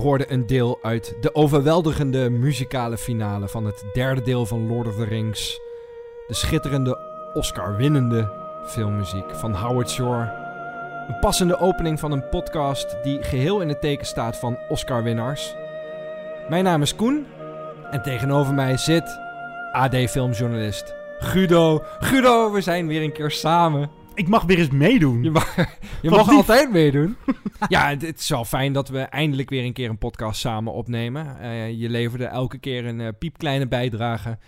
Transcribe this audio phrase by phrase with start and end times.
[0.00, 4.96] Hoorde een deel uit de overweldigende muzikale finale van het derde deel van Lord of
[4.96, 5.60] the Rings.
[6.26, 6.98] De schitterende
[7.34, 8.32] Oscar-winnende
[8.64, 10.32] filmmuziek van Howard Shore.
[11.08, 15.54] Een passende opening van een podcast die geheel in het teken staat van Oscar-winnaars.
[16.48, 17.26] Mijn naam is Koen
[17.90, 19.18] en tegenover mij zit
[19.72, 21.84] AD-filmjournalist Guido.
[21.98, 23.99] Guido, we zijn weer een keer samen.
[24.20, 25.22] Ik mag weer eens meedoen.
[25.22, 25.56] Je mag,
[26.02, 27.16] je mag altijd meedoen.
[27.68, 30.72] ja, het, het is wel fijn dat we eindelijk weer een keer een podcast samen
[30.72, 31.40] opnemen.
[31.40, 34.38] Eh, je leverde elke keer een eh, piepkleine bijdrage.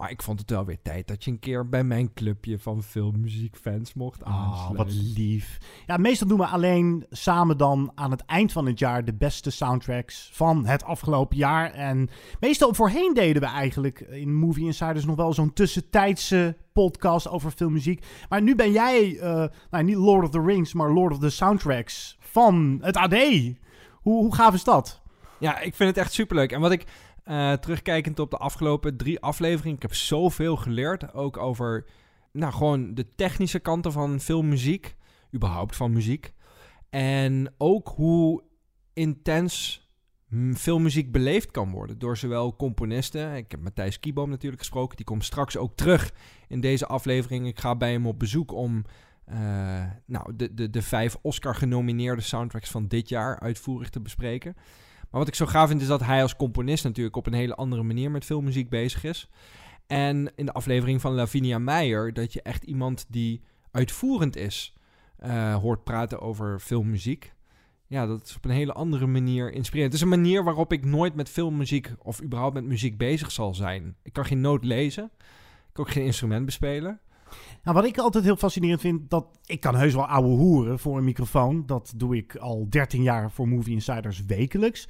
[0.00, 2.82] Maar ik vond het wel weer tijd dat je een keer bij mijn clubje van
[2.82, 4.76] filmmuziekfans mocht Ah, aansluiten.
[4.76, 5.58] wat lief.
[5.86, 9.50] Ja, meestal doen we alleen samen dan aan het eind van het jaar de beste
[9.50, 11.70] soundtracks van het afgelopen jaar.
[11.72, 12.08] En
[12.40, 18.04] meestal voorheen deden we eigenlijk in Movie Insiders nog wel zo'n tussentijdse podcast over filmmuziek.
[18.28, 21.30] Maar nu ben jij, eh, nou niet Lord of the Rings, maar Lord of the
[21.30, 23.14] Soundtracks van het AD.
[23.94, 25.00] Hoe, hoe gaaf is dat?
[25.38, 26.52] Ja, ik vind het echt superleuk.
[26.52, 26.84] En wat ik
[27.30, 31.14] eh, terugkijkend op de afgelopen drie afleveringen, ik heb zoveel geleerd.
[31.14, 31.86] Ook over,
[32.32, 34.96] nou, gewoon de technische kanten van filmmuziek.
[35.34, 36.32] Überhaupt van muziek.
[36.88, 38.42] En ook hoe
[38.92, 39.86] intens
[40.28, 43.34] mm, filmmuziek beleefd kan worden door zowel componisten.
[43.36, 44.96] Ik heb Matthijs Kieboom natuurlijk gesproken.
[44.96, 46.12] Die komt straks ook terug
[46.48, 47.46] in deze aflevering.
[47.46, 48.84] Ik ga bij hem op bezoek om
[49.24, 54.56] eh, nou, de, de, de vijf Oscar-genomineerde soundtracks van dit jaar uitvoerig te bespreken.
[55.10, 57.54] Maar wat ik zo gaaf vind is dat hij als componist natuurlijk op een hele
[57.54, 59.28] andere manier met filmmuziek bezig is.
[59.86, 64.74] En in de aflevering van Lavinia Meijer dat je echt iemand die uitvoerend is
[65.16, 67.32] eh, hoort praten over filmmuziek.
[67.86, 69.92] Ja, dat is op een hele andere manier inspirerend.
[69.92, 73.54] Het is een manier waarop ik nooit met filmmuziek of überhaupt met muziek bezig zal
[73.54, 73.96] zijn.
[74.02, 75.10] Ik kan geen noot lezen.
[75.14, 77.00] Ik kan ook geen instrument bespelen.
[77.62, 80.98] Nou, wat ik altijd heel fascinerend vind, dat ik kan heus wel ouwe hoeren voor
[80.98, 81.62] een microfoon.
[81.66, 84.88] Dat doe ik al 13 jaar voor Movie Insiders wekelijks.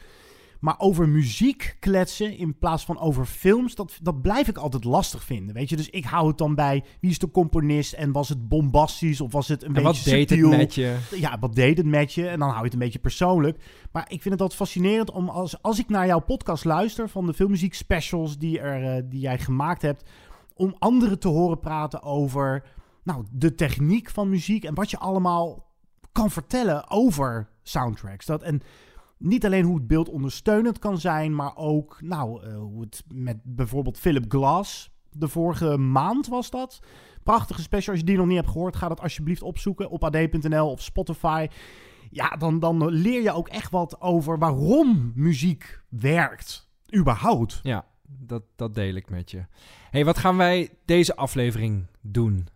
[0.61, 5.25] Maar over muziek kletsen in plaats van over films, dat, dat blijf ik altijd lastig
[5.25, 5.55] vinden.
[5.55, 8.49] Weet je, dus ik hou het dan bij wie is de componist en was het
[8.49, 10.51] bombastisch of was het een En beetje wat deed subtiel?
[10.51, 10.97] het met je?
[11.11, 12.29] Ja, wat deed het met je?
[12.29, 13.59] En dan hou je het een beetje persoonlijk.
[13.93, 17.27] Maar ik vind het altijd fascinerend om als, als ik naar jouw podcast luister van
[17.27, 20.11] de filmmuziek specials die, er, eh, die jij gemaakt hebt,
[20.61, 22.63] om anderen te horen praten over
[23.03, 25.67] nou, de techniek van muziek en wat je allemaal
[26.13, 28.27] kan vertellen over soundtracks.
[28.27, 28.61] Dat, en
[29.19, 33.37] niet alleen hoe het beeld ondersteunend kan zijn, maar ook nou, eh, hoe het met
[33.43, 36.81] bijvoorbeeld Philip Glass, de vorige maand was dat.
[37.23, 37.93] Prachtige special.
[37.93, 41.49] Als je die nog niet hebt gehoord, ga dat alsjeblieft opzoeken op ad.nl of Spotify.
[42.11, 46.71] Ja, dan, dan leer je ook echt wat over waarom muziek werkt.
[46.97, 47.61] Überhaupt.
[47.63, 47.85] Ja,
[48.19, 49.45] dat, dat deel ik met je.
[49.91, 52.47] hey, wat gaan wij deze aflevering doen?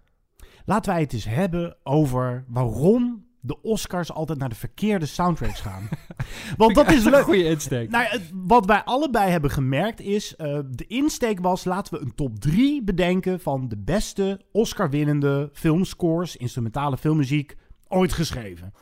[0.65, 5.89] Laten wij het eens hebben over waarom de Oscars altijd naar de verkeerde soundtracks gaan.
[6.57, 7.91] Want dat is een goede insteek.
[7.91, 12.15] Nou, het- wat wij allebei hebben gemerkt is, eh, de insteek was, laten we een
[12.15, 17.57] top 3 bedenken van de beste Oscar-winnende filmscores, instrumentale filmmuziek,
[17.89, 18.73] ooit geschreven.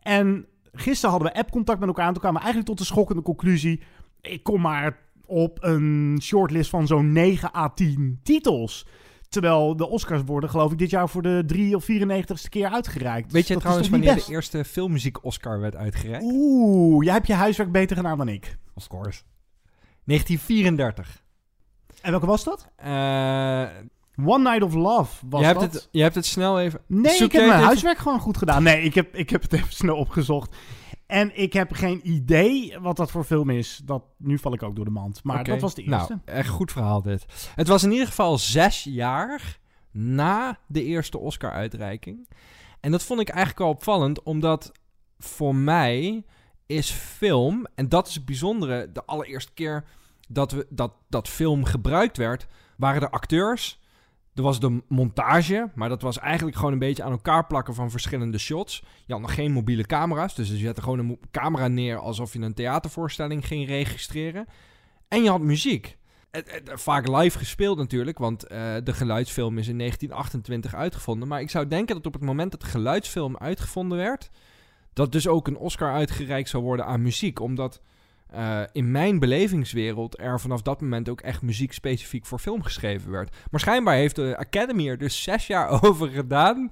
[0.00, 3.22] En gisteren hadden we appcontact met elkaar en toen kwamen we eigenlijk tot de schokkende
[3.22, 3.82] conclusie,
[4.20, 8.86] ik kom maar op een shortlist van zo'n 9 à 10 titels.
[9.28, 13.32] Terwijl de Oscars worden, geloof ik, dit jaar voor de 3 of 94ste keer uitgereikt.
[13.32, 14.26] Weet je dat trouwens wanneer best?
[14.26, 16.24] de eerste filmmuziek-Oscar werd uitgereikt?
[16.24, 18.56] Oeh, jij hebt je huiswerk beter gedaan dan ik.
[18.74, 19.22] Of course.
[20.04, 21.22] 1934.
[22.02, 22.68] En welke was dat?
[22.76, 23.62] Eh,
[24.24, 25.72] One Night of Love was je, hebt dat.
[25.72, 26.80] het, je hebt het snel even...
[26.86, 28.62] Nee, Zoek ik heb mijn even- huiswerk gewoon goed gedaan.
[28.62, 30.56] Nee, ik heb, ik heb het even snel opgezocht.
[31.14, 33.80] En ik heb geen idee wat dat voor film is.
[33.84, 35.24] Dat, nu val ik ook door de mand.
[35.24, 36.20] Maar dat was de eerste.
[36.24, 37.24] Nou, echt goed verhaal dit.
[37.54, 39.58] Het was in ieder geval zes jaar
[39.90, 42.28] na de eerste Oscar-uitreiking.
[42.80, 44.72] En dat vond ik eigenlijk wel opvallend, omdat
[45.18, 46.24] voor mij
[46.66, 49.84] is film, en dat is het bijzondere, de allereerste keer
[50.28, 52.46] dat, we, dat, dat film gebruikt werd,
[52.76, 53.80] waren de acteurs.
[54.34, 57.90] Er was de montage, maar dat was eigenlijk gewoon een beetje aan elkaar plakken van
[57.90, 58.82] verschillende shots.
[59.06, 62.38] Je had nog geen mobiele camera's, dus je zette gewoon een camera neer alsof je
[62.38, 64.46] een theatervoorstelling ging registreren.
[65.08, 65.96] En je had muziek.
[66.64, 71.28] Vaak live gespeeld natuurlijk, want eh, de geluidsfilm is in 1928 uitgevonden.
[71.28, 74.30] Maar ik zou denken dat op het moment dat de geluidsfilm uitgevonden werd,
[74.92, 77.40] dat dus ook een Oscar uitgereikt zou worden aan muziek.
[77.40, 77.80] Omdat
[78.34, 83.10] eh, in mijn belevingswereld er vanaf dat moment ook echt muziek specifiek voor film geschreven
[83.10, 83.36] werd.
[83.50, 86.68] Maar schijnbaar heeft de Academy er dus zes jaar over gedaan.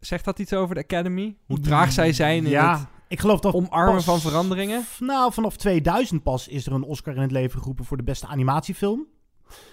[0.00, 1.36] Zegt dat iets over de Academy?
[1.46, 4.84] Hoe traag zij zijn in ja, het ik geloof dat omarmen pas- van veranderingen?
[4.98, 8.26] Nou, vanaf 2000 pas is er een Oscar in het leven geroepen voor de beste
[8.26, 9.06] animatiefilm.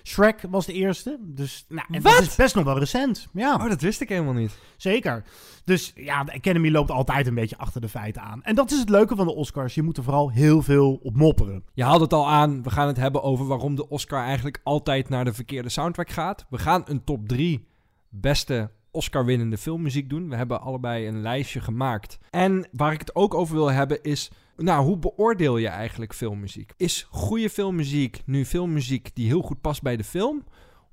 [0.04, 1.18] Shrek was de eerste.
[1.22, 2.22] Dus nou, en dat Wat?
[2.22, 3.28] is best nog wel recent.
[3.34, 4.58] Ja, Oh, dat wist ik helemaal niet.
[4.78, 5.24] zeker.
[5.66, 8.44] Dus ja, de Academy loopt altijd een beetje achter de feiten aan.
[8.44, 9.76] En dat is het leuke van de Oscars.
[9.76, 11.64] Je moet er vooral heel veel op mopperen.
[11.74, 12.64] Je haalde het al aan.
[12.64, 16.46] We gaan het hebben over waarom de Oscar eigenlijk altijd naar de verkeerde soundtrack gaat.
[16.50, 17.68] We gaan een top 3
[18.10, 20.30] beste Oscar-winnende filmmuziek doen.
[20.30, 22.18] We hebben allebei een lijstje gemaakt.
[22.30, 24.32] En waar ik het ook over wil hebben is...
[24.62, 26.74] Nou, hoe beoordeel je eigenlijk filmmuziek?
[26.78, 30.44] Is goede filmmuziek nu filmmuziek die heel goed past bij de film?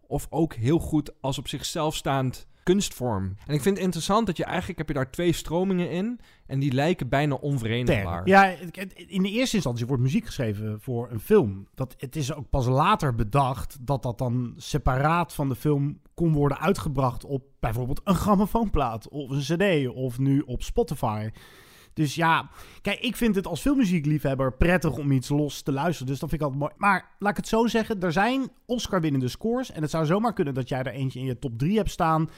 [0.07, 3.25] Of ook heel goed als op zichzelf staand kunstvorm?
[3.47, 6.21] En ik vind het interessant dat je eigenlijk heb je daar twee stromingen in...
[6.47, 8.27] en die lijken bijna onverenigbaar.
[8.27, 8.55] Ja,
[9.07, 11.69] in de eerste instantie wordt muziek geschreven voor een film.
[11.75, 16.33] Dat, het is ook pas later bedacht dat dat dan separaat van de film kon
[16.33, 21.31] worden uitgebracht op bijvoorbeeld een grammofoonplaat of een cd of nu op Spotify.
[21.99, 22.51] Dus ja,
[22.83, 26.07] kijk, ik vind het als filmmuziekliefhebber prettig om iets los te luisteren.
[26.07, 26.75] Dus dat vind ik altijd mooi.
[26.77, 29.73] Maar laat ik het zo zeggen, er zijn Oscar-winnende scores.
[29.73, 32.31] En het zou zomaar kunnen dat jij er eentje in je top 3 hebt staan.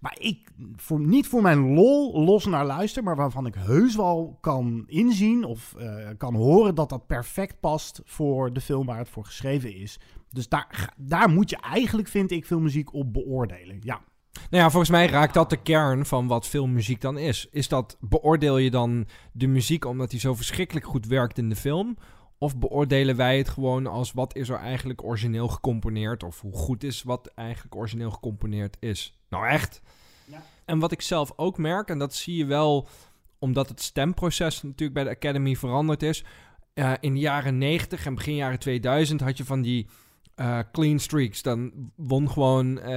[0.00, 4.38] Waar ik voor, niet voor mijn lol los naar luister, maar waarvan ik heus wel
[4.40, 9.08] kan inzien of eh, kan horen dat dat perfect past voor de film waar het
[9.08, 10.00] voor geschreven is.
[10.28, 13.78] Dus daar, daar moet je eigenlijk, vind ik, filmmuziek op beoordelen.
[13.80, 14.00] Ja.
[14.32, 17.48] Nou ja, volgens mij raakt dat de kern van wat filmmuziek dan is.
[17.50, 21.56] Is dat, beoordeel je dan de muziek omdat die zo verschrikkelijk goed werkt in de
[21.56, 21.96] film?
[22.38, 26.22] Of beoordelen wij het gewoon als wat is er eigenlijk origineel gecomponeerd?
[26.22, 29.18] Of hoe goed is wat eigenlijk origineel gecomponeerd is?
[29.28, 29.80] Nou echt.
[30.24, 30.42] Ja.
[30.64, 32.88] En wat ik zelf ook merk, en dat zie je wel
[33.38, 36.24] omdat het stemproces natuurlijk bij de Academy veranderd is.
[36.74, 39.86] Eh, in de jaren 90 en begin jaren 2000 had je van die
[40.40, 41.42] eh, clean streaks.
[41.42, 42.88] Dan won gewoon eh,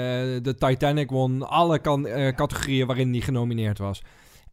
[0.41, 4.01] de Titanic won alle kan, eh, categorieën waarin die genomineerd was.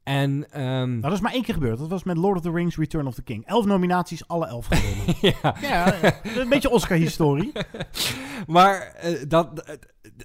[0.02, 1.78] En ehm, Nou, dat is maar één keer gebeurd.
[1.78, 3.46] Dat was met Lord of the Rings Return of the King.
[3.46, 5.14] Elf nominaties, alle elf gewonnen.
[5.42, 5.94] ja, ja,
[6.40, 7.52] een beetje Oscar-historie.
[8.46, 9.78] maar eh, dat,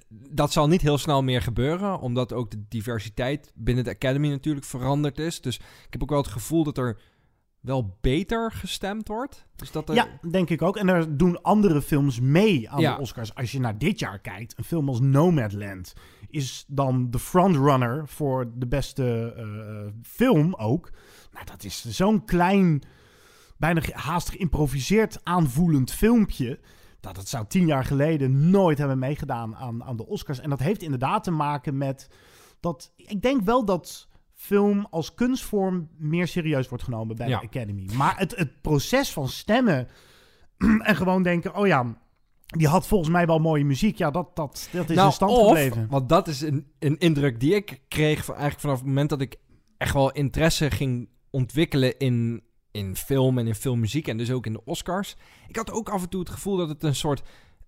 [0.08, 4.66] dat zal niet heel snel meer gebeuren, omdat ook de diversiteit binnen de Academy natuurlijk
[4.66, 5.40] veranderd is.
[5.40, 6.98] Dus ik heb ook wel het gevoel dat er
[7.66, 9.46] wel beter gestemd wordt.
[9.56, 10.76] Dus dat er, Ja, denk ik ook.
[10.76, 12.94] En er doen andere films mee aan Ja.
[12.94, 13.34] de Oscars.
[13.34, 15.92] Als je naar dit jaar kijkt, een film als Nomadland
[16.28, 20.90] is dan de frontrunner voor de beste eh, film ook.
[21.32, 22.82] Nou, dat is zo'n klein,
[23.56, 26.60] bijna haast geïmproviseerd aanvoelend filmpje.
[27.00, 30.40] Dat dat zou tien jaar geleden nooit hebben meegedaan aan, aan de Oscars.
[30.40, 32.08] En dat heeft inderdaad te maken met
[32.60, 32.92] dat.
[32.96, 37.40] Ik denk wel dat film als kunstvorm meer serieus wordt genomen bij Ja.
[37.40, 37.88] de Academy.
[37.94, 39.88] Maar het, het proces van stemmen
[40.78, 41.98] en gewoon denken: oh ja,
[42.46, 43.98] die had volgens mij wel mooie muziek.
[43.98, 45.86] Ja, dat, dat, dat is in stand Nou, of, gebleven.
[45.90, 49.20] Want dat is een, een indruk die ik kreeg van, eigenlijk vanaf het moment dat
[49.20, 49.36] ik
[49.78, 54.52] echt wel interesse ging ontwikkelen in, in film en in filmmuziek en dus ook in
[54.52, 55.16] de Oscars.
[55.48, 57.22] Ik had ook af en toe het gevoel dat het een soort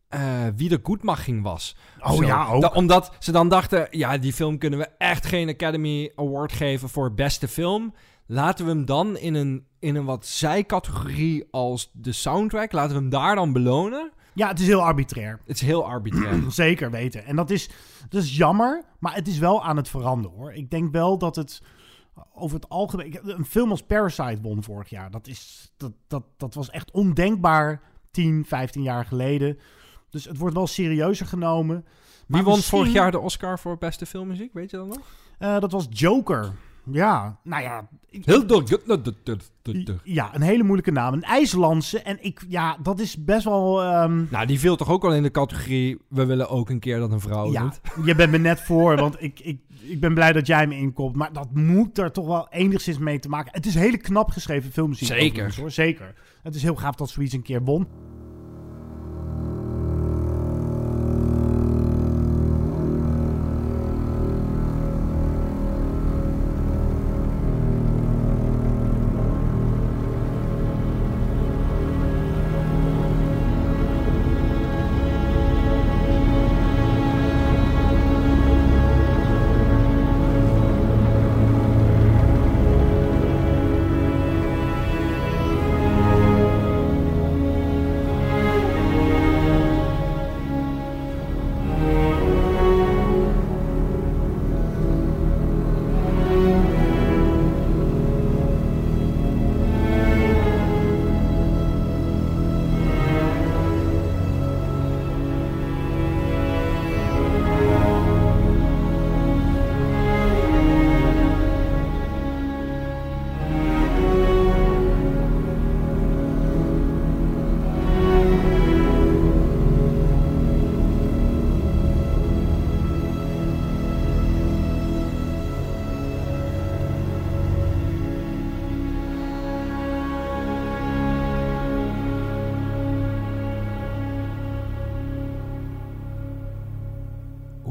[0.08, 1.76] eh wiedergoedmaching was.
[2.00, 2.24] Oh Zo.
[2.24, 2.60] ja, ook.
[2.62, 6.88] Da- omdat ze dan dachten, ja, die film kunnen we echt geen Academy Award geven
[6.88, 7.94] voor beste film.
[8.26, 13.00] Laten we hem dan in een, in een wat zijcategorie als de soundtrack, laten we
[13.00, 14.10] hem daar dan belonen.
[14.34, 15.40] Ja, het is heel arbitrair.
[15.46, 16.42] Het is heel arbitrair.
[16.52, 17.24] Zeker weten.
[17.24, 17.68] En dat is,
[18.08, 20.52] dat is jammer, maar het is wel aan het veranderen hoor.
[20.52, 21.62] Ik denk wel dat het
[22.34, 23.18] over het algemeen.
[23.22, 25.10] Een film als Parasite won vorig jaar.
[25.10, 29.58] Dat, is, dat, dat, dat was echt ondenkbaar 10, 15 jaar geleden.
[30.10, 31.84] Dus het wordt wel serieuzer genomen.
[32.26, 34.52] Wie won misschien- vorig jaar de Oscar voor beste filmmuziek?
[34.52, 34.98] Weet je dat nog?
[35.38, 36.52] Eh, dat was Joker.
[36.92, 37.88] Ja, nou ja.
[38.10, 38.46] Heel.
[40.04, 41.12] Ja, een hele moeilijke naam.
[41.12, 42.00] Een IJslandse.
[42.02, 43.82] En ik, ja, dat is best wel...
[43.82, 45.98] ehm, Nou, die viel toch ook al in de categorie...
[46.08, 48.06] we willen ook een keer dat een vrouw ja, doet.
[48.06, 51.16] je bent me net voor, want ik, ik, ik ben blij dat jij me inkomt.
[51.16, 53.52] Maar dat moet er toch wel enigszins mee te maken.
[53.52, 55.08] Het is hele knap geschreven filmmuziek.
[55.08, 55.54] Zeker.
[55.58, 55.70] Hoor.
[55.70, 56.14] Zeker.
[56.42, 57.86] Het is heel gaaf dat zoiets een keer won.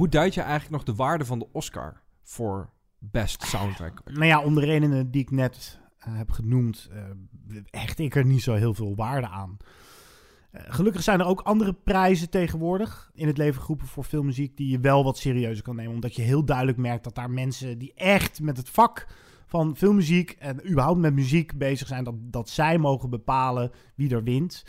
[0.10, 4.02] Duid je eigenlijk nog de waarde van de Oscar voor best soundtrack?
[4.06, 7.04] Nou ja, om de redenen die ik net eh, heb genoemd, eh,
[7.66, 9.58] hecht ik er niet zo heel veel waarde aan.
[10.52, 14.70] Eh, gelukkig zijn er ook andere prijzen tegenwoordig in het leven geroepen voor filmmuziek die
[14.70, 15.94] je wel wat serieuzer kan nemen.
[15.94, 19.08] Omdat je heel duidelijk merkt dat daar mensen die echt met het vak
[19.46, 24.24] van filmmuziek en überhaupt met muziek bezig zijn, dat, dat zij mogen bepalen wie er
[24.24, 24.64] wint.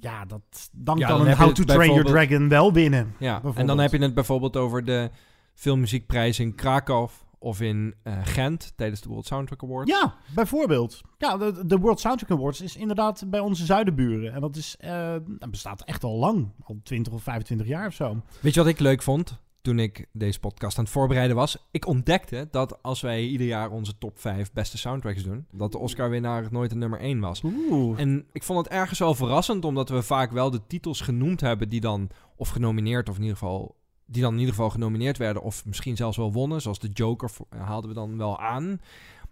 [0.00, 3.14] Ja, dat, dan Ja, kan dan een How to Train Your Dragon wel winnen.
[3.18, 5.10] Ja, en dan heb je het bijvoorbeeld over de
[5.54, 9.90] filmmuziekprijs in Krakau of in eh, Gent tijdens de World Soundtrack Awards.
[9.90, 11.00] Ja, bijvoorbeeld.
[11.18, 14.32] Ja, de, de World Soundtrack Awards is inderdaad bij onze zuidenburen.
[14.32, 16.48] En dat, is, eh, dat bestaat echt al lang.
[16.64, 18.22] Al 20 of 25 jaar of zo.
[18.40, 21.68] Weet je wat ik leuk vond toen ik deze podcast aan het voorbereiden was?
[21.70, 25.78] Ik ontdekte dat als wij ieder jaar onze top 5 beste soundtracks doen, dat de
[25.78, 27.42] Oscar-winnaar nooit een nummer 1 was.
[27.44, 28.00] Oeh.
[28.00, 31.68] En ik vond het ergens wel verrassend, omdat we vaak wel de titels genoemd hebben
[31.68, 35.42] die dan of genomineerd of in ieder geval die dan in ieder geval genomineerd werden
[35.42, 38.80] of misschien zelfs wel wonnen, zoals de Joker vo- haalden we dan wel aan.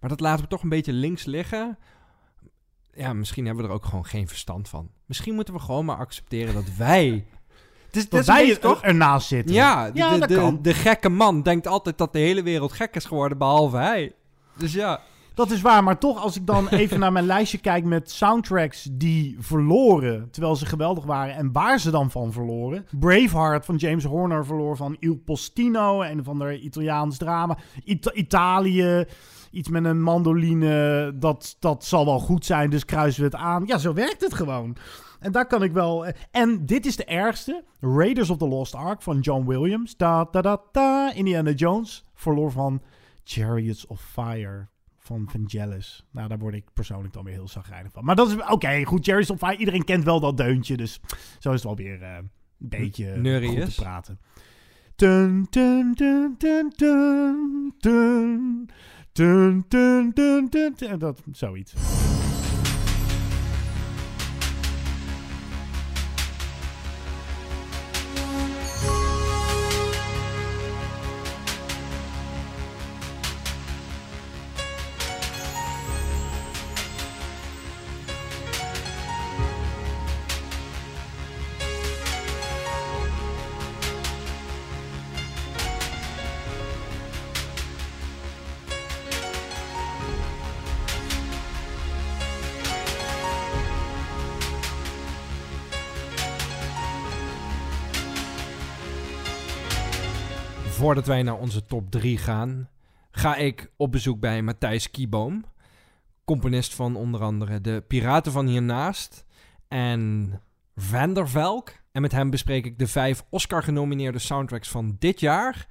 [0.01, 1.79] Maar dat laten we toch een beetje links liggen.
[2.95, 4.91] Ja, misschien hebben we er ook gewoon geen verstand van.
[5.07, 7.27] Misschien moeten we gewoon maar accepteren dat wij.
[7.91, 8.83] Het Dat wij beetje, toch?
[8.83, 9.55] ernaast zitten.
[9.55, 10.59] Ja, de, Ja, de, dat de, kan.
[10.63, 14.13] de gekke man denkt altijd dat de hele wereld gek is geworden, behalve hij.
[14.57, 15.01] Dus ja,
[15.35, 18.89] Dat is waar, maar toch als ik dan even naar mijn lijstje kijk met soundtracks
[18.93, 22.87] die verloren, terwijl ze geweldig waren en waar ze dan van verloren.
[22.99, 27.59] Braveheart van James Horner verloor van Il Postino, een van de Italiaans drama.
[27.85, 29.05] Ita- Italië,
[29.51, 33.63] iets met een mandoline, dat, dat zal wel goed zijn, dus kruisen we het aan.
[33.67, 34.77] Ja, zo werkt het gewoon.
[35.19, 36.07] En daar kan ik wel.
[36.31, 37.65] En dit is de ergste.
[37.81, 39.97] Raiders of the Lost Ark van John Williams.
[39.97, 41.13] Da, da, da, da.
[41.13, 42.83] Indiana Jones verloor van
[43.25, 46.07] Chariots of Fire van Vangelis.
[46.11, 48.05] Nou, daar word ik persoonlijk dan weer heel zagrijnig van.
[48.05, 48.85] Maar dat is oké.
[48.85, 49.57] goed, Chariots of Fire.
[49.57, 50.77] Iedereen kent wel dat deuntje.
[50.77, 51.01] Dus
[51.39, 54.19] zo is het wel weer eh, een beetje Neurie goed te praten.
[54.97, 58.71] Dun, dun, dun, dun, dun, dun.
[59.13, 60.99] Dun, dun, dun, dun, dun.
[60.99, 61.75] Dat, zoiets.
[100.79, 102.69] Voordat wij naar onze top 3 gaan,
[103.11, 105.45] ga ik op bezoek bij Matthijs Kieboom.
[106.25, 109.25] Componist van onder andere De Piraten van Hiernaast
[109.69, 110.33] en
[110.75, 111.73] Vandervelk.
[111.93, 115.67] En met hem bespreek ik de vijf Oscar-genomineerde soundtracks van dit jaar.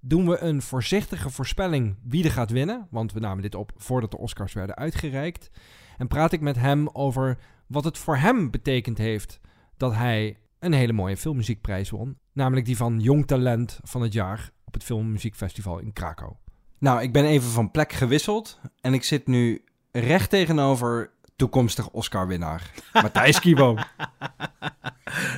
[0.00, 2.86] Doen we een voorzichtige voorspelling wie er gaat winnen.
[2.90, 5.50] Want we namen dit op voordat de Oscars werden uitgereikt.
[5.98, 9.40] En praat ik met hem over wat het voor hem betekend heeft
[9.76, 12.18] dat hij een hele mooie filmmuziekprijs won.
[12.40, 16.32] Namelijk die van Jong Talent van het jaar op het Filmmuziekfestival in Krakau.
[16.78, 22.70] Nou, ik ben even van plek gewisseld en ik zit nu recht tegenover toekomstig Oscar-winnaar,
[23.02, 23.76] Matthijs Kibo.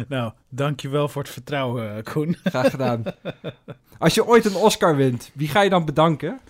[0.08, 2.36] nou, dankjewel voor het vertrouwen, eh, Koen.
[2.44, 3.02] Graag gedaan.
[3.98, 6.40] Als je ooit een Oscar wint, wie ga je dan bedanken?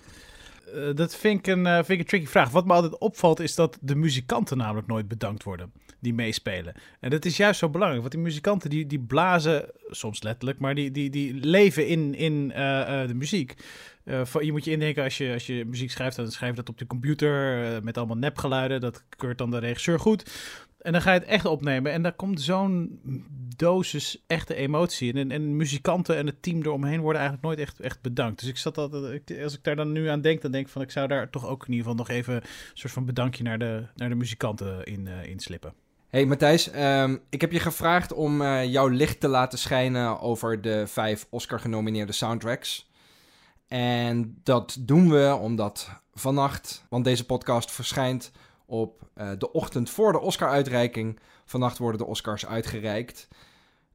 [0.75, 2.49] Uh, dat vind ik, een, uh, vind ik een tricky vraag.
[2.49, 5.71] Wat me altijd opvalt is dat de muzikanten namelijk nooit bedankt worden
[6.03, 6.73] die meespelen.
[6.99, 10.75] En dat is juist zo belangrijk, want die muzikanten die, die blazen, soms letterlijk, maar
[10.75, 13.55] die, die, die leven in, in uh, de muziek.
[14.39, 16.77] je moet je indenken, als je, als je muziek schrijft, dan schrijf je dat op
[16.77, 18.81] de computer met allemaal nepgeluiden.
[18.81, 20.23] Dat keurt dan de regisseur goed.
[20.83, 21.91] En dan ga je het echt opnemen.
[21.91, 22.99] En daar komt zo'n
[23.55, 25.17] dosis echte emotie in.
[25.17, 28.39] En, en muzikanten en het team eromheen worden eigenlijk nooit echt, echt bedankt.
[28.39, 30.81] Dus ik zat altijd, als ik daar dan nu aan denk, dan denk ik van
[30.81, 32.41] ik zou daar toch ook in ieder geval nog even een
[32.73, 35.73] soort van bedankje naar de, naar de muzikanten in, uh, in slippen.
[36.13, 40.61] Hey Matthijs, um, ik heb je gevraagd om uh, jouw licht te laten schijnen over
[40.61, 42.91] de vijf Oscar-genomineerde soundtracks.
[43.67, 48.31] En dat doen we omdat vannacht, want deze podcast verschijnt
[48.65, 51.19] op uh, de ochtend voor de Oscar-uitreiking.
[51.45, 53.27] Vannacht worden de Oscars uitgereikt.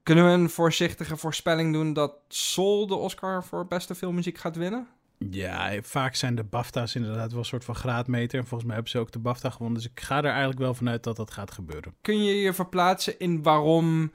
[0.03, 4.89] Kunnen we een voorzichtige voorspelling doen dat Soul de Oscar voor beste filmmuziek gaat winnen?
[5.19, 8.39] Ja, vaak zijn de BAFTA's inderdaad wel een soort van graadmeter.
[8.39, 9.81] En volgens mij hebben ze ook de BAFTA gewonnen.
[9.81, 11.95] Dus ik ga er eigenlijk wel vanuit dat dat gaat gebeuren.
[12.01, 14.11] Kun je je verplaatsen in waarom uh,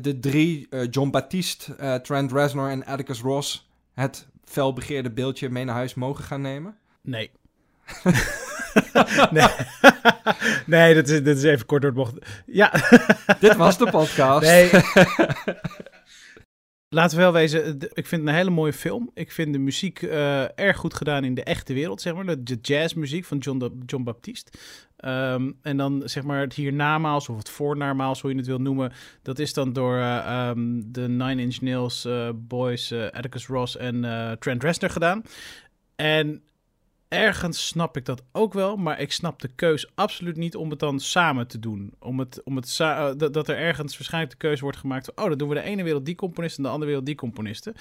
[0.00, 5.64] de drie, uh, John Baptiste, uh, Trent Reznor en Atticus Ross, het felbegeerde beeldje mee
[5.64, 6.76] naar huis mogen gaan nemen?
[7.02, 7.30] Nee.
[9.30, 9.48] nee.
[10.66, 12.42] nee, dat is, dat is even kort door het bocht.
[12.46, 12.72] Ja.
[13.40, 14.46] Dit was de podcast.
[14.46, 14.70] Nee.
[16.94, 19.10] Laten we wel wezen, ik vind het een hele mooie film.
[19.14, 22.44] Ik vind de muziek uh, erg goed gedaan in de echte wereld, zeg maar.
[22.44, 24.52] De jazzmuziek van John, John Baptiste.
[25.04, 28.92] Um, en dan zeg maar het hiernamaals of het voornaarmaals, hoe je het wil noemen.
[29.22, 34.00] Dat is dan door uh, um, de Nine Inch Nails boys, Atticus Ross en
[34.38, 35.22] Trent Reznor gedaan.
[35.96, 36.42] En
[37.12, 40.78] ergens snap ik dat ook wel, maar ik snap de keus absoluut niet om het
[40.78, 41.92] dan samen te doen.
[41.98, 45.14] Om het, om het uh, dat er ergens waarschijnlijk de keuze wordt gemaakt.
[45.14, 47.74] Oh, dan doen we de ene wereld die componisten en de andere wereld die componisten.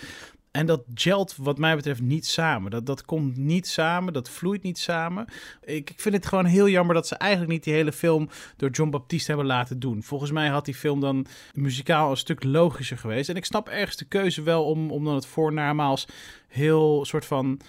[0.51, 2.71] En dat gelt wat mij betreft niet samen.
[2.71, 5.25] Dat, dat komt niet samen, dat vloeit niet samen.
[5.63, 8.69] Ik, ik vind het gewoon heel jammer dat ze eigenlijk niet die hele film door
[8.69, 10.03] John Baptiste hebben laten doen.
[10.03, 13.29] Volgens mij had die film dan muzikaal een stuk logischer geweest.
[13.29, 16.07] En ik snap ergens de keuze wel om, om dan het voornamaals
[16.47, 17.59] heel soort van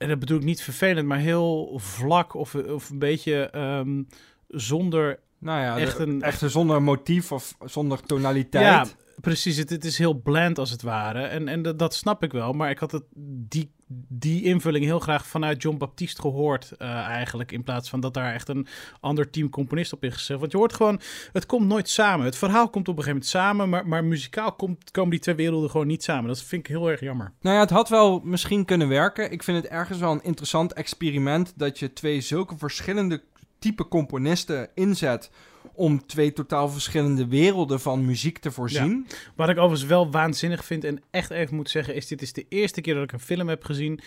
[0.00, 4.08] en dat bedoel ik niet vervelend, maar heel vlak of, of een beetje um,
[4.48, 8.64] zonder nou ja, echt een echte zonder motief of zonder tonaliteit.
[8.64, 8.86] Ja,
[9.20, 9.56] precies.
[9.56, 11.22] Het, is heel bland als het ware.
[11.22, 12.52] En, en dat, snap ik wel.
[12.52, 13.02] Maar ik had het,
[13.48, 13.70] die,
[14.08, 16.72] die invulling heel graag vanuit John Baptiste gehoord.
[16.78, 17.52] Uh, eigenlijk.
[17.52, 18.66] In plaats van dat daar echt een
[19.00, 20.38] ander team componist op is gezet.
[20.38, 21.00] Want je hoort gewoon,
[21.32, 22.26] het komt nooit samen.
[22.26, 23.68] Het verhaal komt op een gegeven moment samen.
[23.68, 26.28] Maar, maar muzikaal komt, komen die twee werelden gewoon niet samen.
[26.28, 27.32] Dat vind ik heel erg jammer.
[27.40, 29.32] Nou ja, het had wel misschien kunnen werken.
[29.32, 31.52] Ik vind het ergens wel een interessant experiment.
[31.56, 33.22] Dat je twee zulke verschillende
[33.58, 35.30] type componisten inzet
[35.72, 39.06] om twee totaal verschillende werelden van muziek te voorzien.
[39.36, 42.46] Wat ik overigens wel waanzinnig vind en echt even moet zeggen, is dit is de
[42.48, 44.00] eerste keer dat ik een film heb gezien.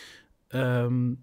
[0.50, 1.20] Um,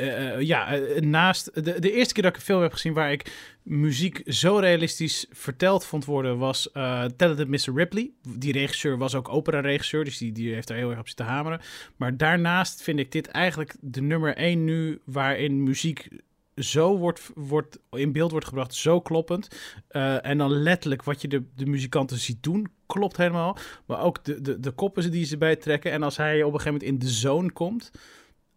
[0.00, 3.32] uh, ja, naast de, de eerste keer dat ik een film heb gezien waar ik
[3.62, 7.74] muziek zo realistisch verteld vond worden, was uh, Talented Mr.
[7.74, 8.10] Ripley.
[8.28, 11.60] Die regisseur was ook opera-regisseur, dus die, die heeft daar heel erg op zitten hameren.
[11.96, 16.08] Maar daarnaast vind ik dit eigenlijk de nummer één nu waarin muziek
[16.62, 19.48] zo wordt, wordt in beeld wordt gebracht, zo kloppend.
[19.90, 23.56] Uh, en dan letterlijk wat je de, de muzikanten ziet doen, klopt helemaal.
[23.86, 25.92] Maar ook de, de, de koppen die ze bij trekken.
[25.92, 27.90] En als hij op een gegeven moment in de zone komt,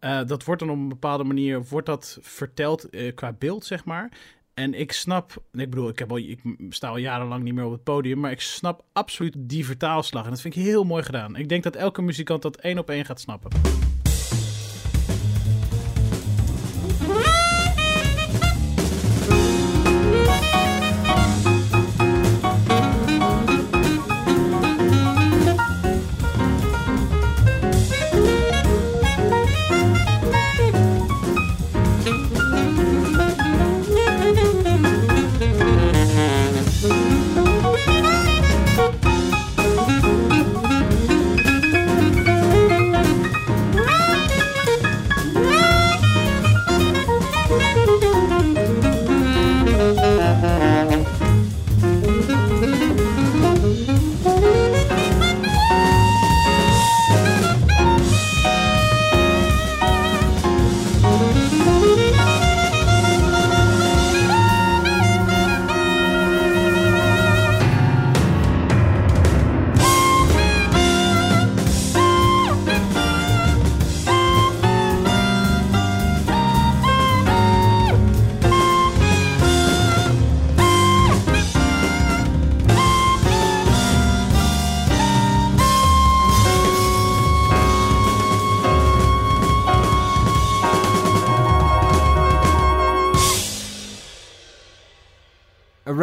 [0.00, 3.84] uh, dat wordt dan op een bepaalde manier wordt dat verteld uh, qua beeld, zeg
[3.84, 4.12] maar.
[4.54, 7.72] En ik snap, ik bedoel, ik, heb al, ik sta al jarenlang niet meer op
[7.72, 10.24] het podium, maar ik snap absoluut die vertaalslag.
[10.24, 11.36] En dat vind ik heel mooi gedaan.
[11.36, 13.50] Ik denk dat elke muzikant dat één op één gaat snappen.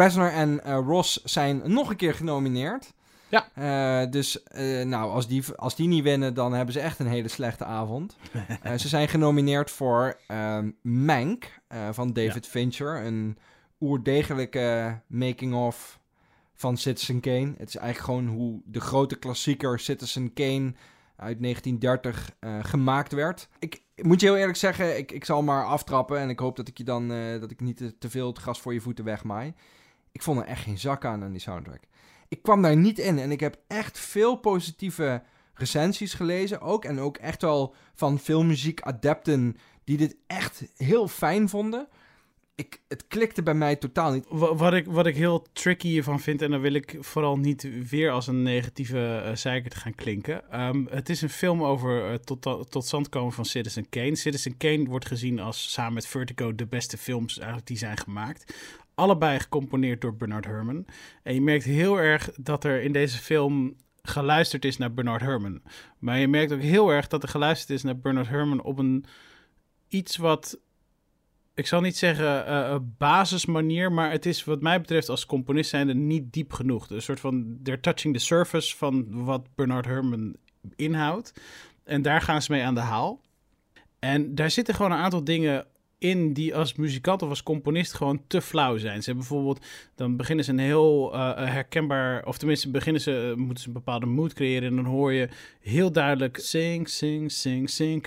[0.02, 2.92] Reznor en eh, Ross zijn nog een keer genomineerd.
[3.28, 3.48] Ja.
[3.54, 7.06] Eh, dus eh, nou, als die, als die niet winnen, dan hebben ze echt een
[7.06, 8.16] hele slechte avond.
[8.76, 11.60] Ze zijn genomineerd voor ehm Mank
[11.90, 13.04] van David Fincher.
[13.04, 13.38] Een
[13.80, 16.00] oerdegelijke making-of
[16.54, 17.54] van Citizen Kane.
[17.58, 20.72] Het is eigenlijk gewoon hoe de grote klassieker Citizen Kane
[21.16, 23.48] uit 1930 eh, gemaakt werd.
[23.58, 26.18] Ik, ik moet je heel eerlijk zeggen, ik, ik zal maar aftrappen.
[26.18, 27.08] En ik hoop dat ik je dan
[27.40, 29.54] dat ik niet te, te veel het gras voor je voeten wegmaai.
[30.12, 31.82] Ik vond er echt geen zak aan aan die soundtrack.
[32.28, 35.22] Ik kwam daar niet in en ik heb echt veel positieve
[35.54, 36.84] recensies gelezen ook.
[36.84, 41.88] En ook echt wel van filmmuziek adepten die dit echt heel fijn vonden.
[42.54, 44.26] Ik, het klikte bij mij totaal niet.
[44.28, 47.88] Wa- Wat ik, wat ik heel tricky hiervan vind, en dan wil ik vooral niet
[47.88, 50.50] weer als een negatieve uh, te gaan klinken.
[50.50, 54.16] Ehm, het is een film over uh, tot, tot stand komen van Citizen Kane.
[54.16, 58.54] Citizen Kane wordt gezien als samen met Vertigo de beste films eigenlijk die zijn gemaakt.
[58.94, 60.86] Allebei gecomponeerd door Bernard Herrmann.
[61.22, 65.62] En je merkt heel erg dat er in deze film geluisterd is naar Bernard Herrmann.
[65.98, 69.04] Maar je merkt ook heel erg dat er geluisterd is naar Bernard Herrmann op een
[69.88, 70.60] iets wat
[71.54, 75.94] ik zal niet zeggen uh, basismanier, maar het is wat mij betreft als componist zijnde
[75.94, 76.90] niet diep genoeg.
[76.90, 80.36] Een soort van, they're touching the surface van wat Bernard Herrmann
[80.76, 81.32] inhoudt.
[81.84, 83.20] En daar gaan ze mee aan de haal.
[83.98, 85.66] En daar zitten gewoon een aantal dingen
[86.02, 89.02] in die als muzikant of als componist gewoon te flauw zijn.
[89.02, 93.44] Ze hebben bijvoorbeeld, dan beginnen ze een heel uh, herkenbaar, of tenminste beginnen ze, uh,
[93.44, 95.28] moeten ze een bepaalde mood creëren en dan hoor je
[95.60, 98.02] heel duidelijk sing, sing, sing, sing,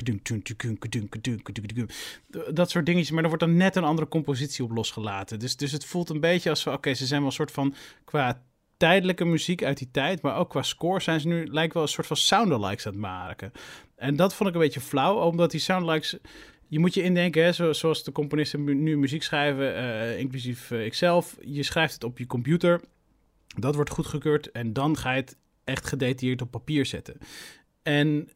[2.53, 5.39] dat soort dingetjes, maar er wordt dan net een andere compositie op losgelaten.
[5.39, 7.73] Dus, dus het voelt een beetje als, oké, ze zijn wel een soort van
[8.05, 8.41] qua
[8.77, 11.89] tijdelijke muziek uit die tijd, maar ook qua score zijn ze nu, lijkt wel een
[11.89, 13.51] soort van soundalikes aan het maken.
[13.95, 16.17] En dat vond ik een beetje flauw, omdat die soundalikes
[16.67, 20.85] je moet je indenken, hè, zo, zoals de componisten nu muziek schrijven, uh, inclusief uh,
[20.85, 21.37] ikzelf.
[21.41, 22.81] Je schrijft het op je computer.
[23.57, 24.51] Dat wordt goedgekeurd.
[24.51, 27.17] En dan ga je het echt gedetailleerd op papier zetten.
[27.83, 28.29] En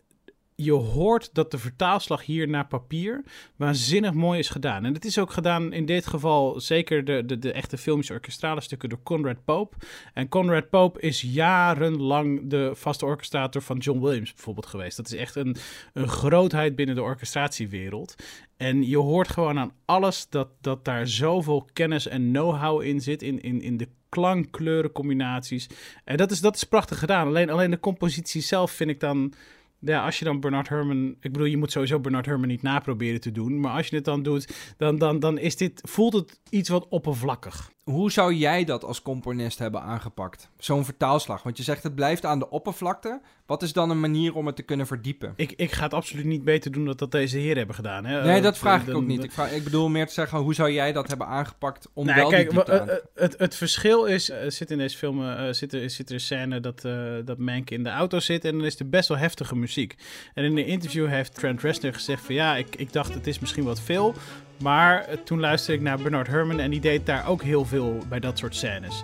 [0.62, 3.24] je hoort dat de vertaalslag hier naar papier
[3.56, 4.86] waanzinnig mooi is gedaan.
[4.86, 8.62] En het is ook gedaan in dit geval zeker de, de, de echte filmische orkestrale
[8.62, 9.78] stukken door Conrad Pope.
[10.14, 14.98] En Conrad Pope is jarenlang de vaste orchestrator van John Williams bijvoorbeeld geweest.
[14.98, 15.56] Dat is echt een,
[15.94, 18.16] een grootheid binnen de orchestratiewereld.
[18.58, 23.22] En je hoort gewoon aan alles dat, dat daar zoveel kennis en know-how in zit,
[23.22, 25.70] in, in, in de klankkleurencombinaties.
[26.04, 27.28] En dat is, dat is prachtig gedaan.
[27.28, 29.34] Alleen, alleen de compositie zelf vind ik dan
[29.80, 31.16] ja, als je dan Bernard Herrmann...
[31.20, 33.60] Ik bedoel, je moet sowieso Bernard Herrmann niet naproberen te doen.
[33.60, 36.88] Maar als je het dan doet, dan, dan, dan is dit, voelt het iets wat
[36.88, 37.72] oppervlakkig.
[37.84, 40.50] Hoe zou jij dat als componist hebben aangepakt?
[40.58, 41.44] Zo'n vertaalslag.
[41.44, 43.22] Want je zegt het blijft aan de oppervlakte.
[43.46, 45.34] Wat is dan een manier om het te kunnen verdiepen?
[45.36, 48.06] Ik, ik ga het absoluut niet beter doen dan dat deze heren hebben gedaan.
[48.06, 48.24] Hè?
[48.24, 49.24] Nee, dat vraag ik ook niet.
[49.24, 52.16] Ik, vraag, ik bedoel meer te zeggen, hoe zou jij dat hebben aangepakt om nee,
[52.16, 53.04] wel kijk, die aan te...
[53.16, 56.60] het, het verschil is, er zit in deze film zit, er, zit er een scène
[56.60, 56.82] dat,
[57.26, 59.96] dat Mank in de auto zit en dan is er best wel heftige muziek.
[60.34, 63.40] En in een interview heeft Trent Reznor gezegd van ja, ik, ik dacht het is
[63.40, 64.16] misschien wat veel,
[64.62, 68.20] maar toen luisterde ik naar Bernard Herrmann en die deed daar ook heel veel bij
[68.20, 69.04] dat soort scènes.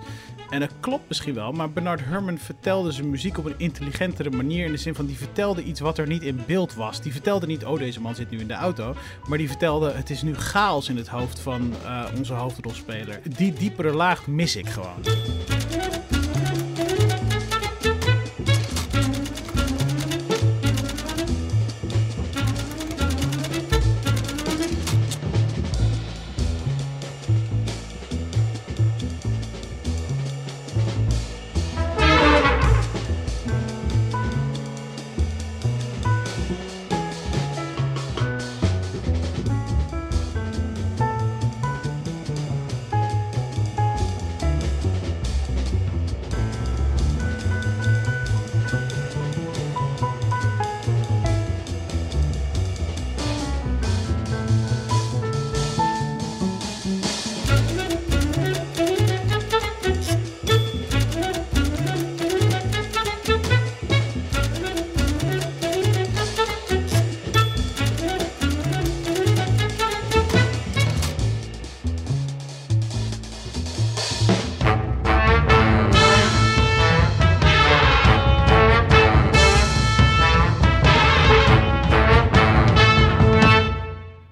[0.49, 4.65] En dat klopt misschien wel, maar Bernard Herrmann vertelde zijn muziek op een intelligentere manier.
[4.65, 7.01] In de zin van, die vertelde iets wat er niet in beeld was.
[7.01, 8.95] Die vertelde niet, oh deze man zit nu in de auto.
[9.27, 13.19] Maar die vertelde, het is nu chaos in het hoofd van uh, onze hoofdrolspeler.
[13.23, 15.03] Die diepere laag mis ik gewoon.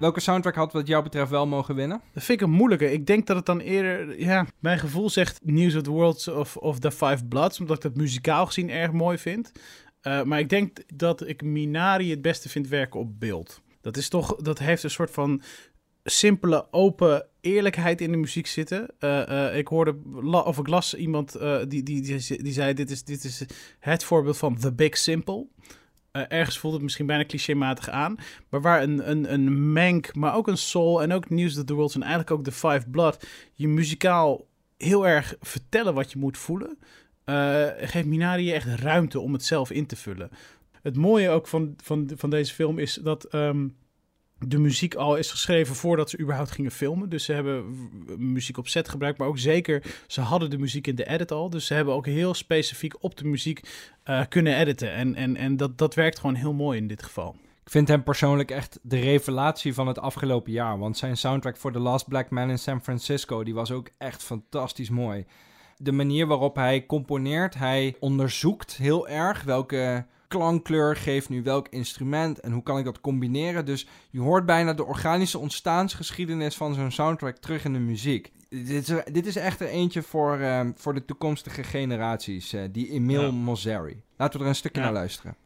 [0.04, 2.00] Welke soundtrack had wat jou betreft wel mogen winnen?
[2.12, 2.92] Dat vind ik een moeilijke.
[2.92, 4.20] Ik denk dat het dan eerder...
[4.20, 7.60] Ja, mijn gevoel zegt News of the Worlds of, of The Five Bloods.
[7.60, 9.52] Omdat ik dat muzikaal gezien erg mooi vind.
[10.02, 13.60] Uh, maar ik denk dat ik Minari het beste vind werken op beeld.
[13.80, 14.36] Dat is toch...
[14.36, 15.42] Dat heeft een soort van
[16.04, 18.90] simpele, open eerlijkheid in de muziek zitten.
[19.00, 19.96] Uh, uh, ik hoorde,
[20.44, 23.44] of ik las iemand uh, die, die, die, die, zei: dit is, dit is
[23.78, 25.46] het voorbeeld van The Big Simple.
[26.22, 28.16] Ergens voelt het misschien bijna clichématig aan.
[28.48, 31.74] Maar waar een, een, een Mank, maar ook een Soul en ook News of the
[31.74, 34.46] World en eigenlijk ook The Five Blood je muzikaal
[34.76, 36.78] heel erg vertellen wat je moet voelen.
[37.78, 40.30] geeft Minari echt ruimte om het zelf in te vullen.
[40.82, 43.34] Het mooie ook van, van, van deze film is dat.
[43.34, 43.76] Um,
[44.46, 47.08] de muziek al is geschreven voordat ze überhaupt gingen filmen.
[47.08, 50.94] Dus ze hebben muziek op set gebruikt, maar ook zeker ze hadden de muziek in
[50.94, 51.50] de edit al.
[51.50, 53.60] Dus ze hebben ook heel specifiek op de muziek
[54.04, 54.92] uh, kunnen editen.
[54.92, 57.36] En, en, en dat, dat werkt gewoon heel mooi in dit geval.
[57.64, 60.78] Ik vind hem persoonlijk echt de revelatie van het afgelopen jaar.
[60.78, 64.22] Want zijn soundtrack voor The Last Black Man in San Francisco, die was ook echt
[64.22, 65.24] fantastisch mooi.
[65.76, 72.40] De manier waarop hij componeert, hij onderzoekt heel erg welke klankkleur geeft nu welk instrument
[72.40, 73.64] en hoe kan ik dat combineren.
[73.64, 78.32] Dus je hoort bijna de organische ontstaansgeschiedenis van zo'n soundtrack terug in de muziek.
[78.48, 82.90] Dit is, dit is echt er eentje voor, uh, voor de toekomstige generaties, uh, die
[82.90, 83.30] Emile ja.
[83.30, 84.02] Mosseri.
[84.16, 84.86] Laten we er een stukje ja.
[84.86, 85.36] naar luisteren.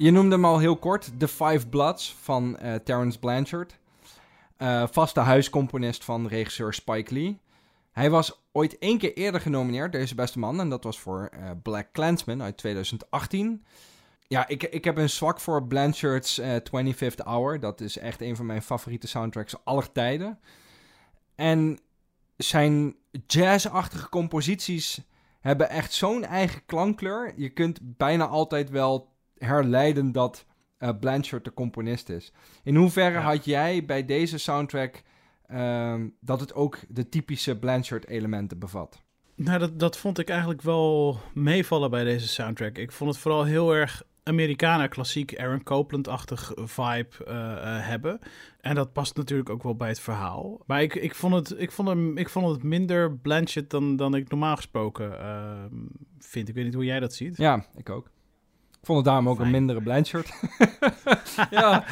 [0.00, 3.78] Je noemde hem al heel kort, The Five Bloods van uh, Terence Blanchard.
[4.58, 7.40] Uh, vaste huiscomponist van regisseur Spike Lee.
[7.92, 10.60] Hij was ooit één keer eerder genomineerd, deze beste man.
[10.60, 13.64] En dat was voor uh, Black Clansman uit 2018.
[14.26, 17.60] Ja, ik, ik heb een zwak voor Blanchard's 25th Hour.
[17.60, 20.38] Dat is echt een van mijn favoriete soundtracks aller tijden.
[21.34, 21.78] En
[22.36, 22.94] zijn
[23.26, 25.00] jazzachtige composities
[25.40, 27.32] hebben echt zo'n eigen klankkleur.
[27.36, 29.09] Je kunt bijna altijd wel
[29.44, 30.46] herleiden dat
[30.78, 32.32] uh, Blanchard de componist is.
[32.62, 35.02] In hoeverre had jij bij deze soundtrack
[35.52, 39.02] uh, dat het ook de typische Blanchard-elementen bevat?
[39.34, 42.78] Nou, dat, dat vond ik eigenlijk wel meevallen bij deze soundtrack.
[42.78, 48.18] Ik vond het vooral heel erg Americana klassiek Aaron Copland-achtig vibe uh, hebben.
[48.60, 50.60] En dat past natuurlijk ook wel bij het verhaal.
[50.66, 54.14] Maar ik, ik, vond, het, ik, vond, hem, ik vond het minder Blanchard dan, dan
[54.14, 55.86] ik normaal gesproken ehm,
[56.18, 56.48] vind.
[56.48, 57.36] Ik weet niet hoe jij dat ziet.
[57.36, 58.10] Ja, ik ook.
[58.80, 60.32] Ik vond het daarom ook een mindere Blanchard.
[61.50, 61.84] ja.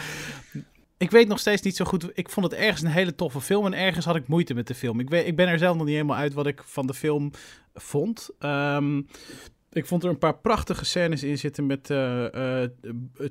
[0.98, 2.10] Ik weet nog steeds niet zo goed.
[2.14, 3.66] Ik vond het ergens een hele toffe film.
[3.66, 5.00] En ergens had ik moeite met de film.
[5.00, 7.30] Ik, weet, ik ben er zelf nog niet helemaal uit wat ik van de film
[7.74, 8.30] vond.
[8.40, 9.06] Um,
[9.72, 12.62] ik vond er een paar prachtige scènes in zitten met uh, uh,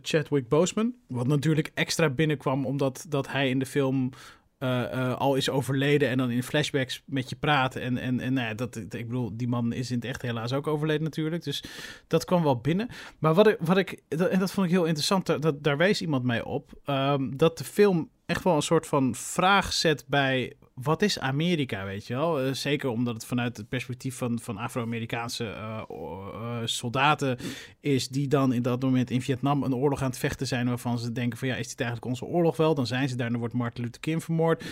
[0.02, 0.94] Chadwick Boseman.
[1.08, 4.12] Wat natuurlijk extra binnenkwam omdat dat hij in de film
[4.60, 7.82] uh, uh, al is overleden en dan in flashbacks met je praten.
[7.82, 10.54] En, en, en nou ja, dat, ik bedoel, die man is in het echt helaas
[10.54, 11.44] ook overleden natuurlijk.
[11.44, 11.64] Dus
[12.08, 12.88] dat kwam wel binnen.
[13.20, 16.24] Maar wat ik, wat ik en dat vond ik heel interessant, dat, daar wees iemand
[16.24, 21.02] mij op, um, dat de film echt wel een soort van vraag zet bij wat
[21.02, 22.46] is Amerika, weet je wel?
[22.46, 27.38] Uh, zeker omdat het vanuit het perspectief van, van Afro-Amerikaanse uh, uh, soldaten
[27.80, 31.00] is, die dan in dat moment in Vietnam een oorlog aan het vechten zijn, waarvan
[31.00, 32.76] ze denken van ja, is dit eigenlijk onze oorlog wel?
[32.76, 34.64] Dan zijn ze daar, dan wordt Martin Luther King vermoord.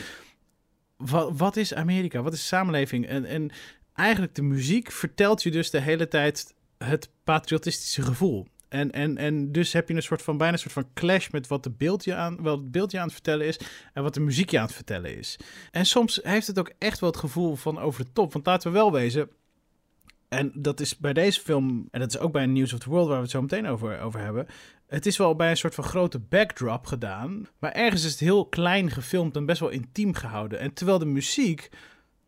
[0.97, 2.21] Wat, wat is Amerika?
[2.21, 3.07] Wat is samenleving?
[3.07, 3.51] En, en
[3.93, 8.47] eigenlijk de muziek vertelt je dus de hele tijd het patriotistische gevoel.
[8.69, 11.47] En, en, en dus heb je een soort van bijna een soort van clash met
[11.47, 13.59] wat, de beeldje aan, wel het beeldje aan het vertellen is
[13.93, 15.39] en wat de muziekje aan het vertellen is.
[15.71, 18.33] En soms heeft het ook echt wel het gevoel van over de top.
[18.33, 19.29] Want laten we wel wezen,
[20.29, 23.07] en dat is bij deze film, en dat is ook bij News of the World,
[23.07, 24.47] waar we het zo meteen over, over hebben.
[24.87, 27.47] Het is wel bij een soort van grote backdrop gedaan.
[27.59, 30.59] Maar ergens is het heel klein gefilmd en best wel intiem gehouden.
[30.59, 31.69] En terwijl de muziek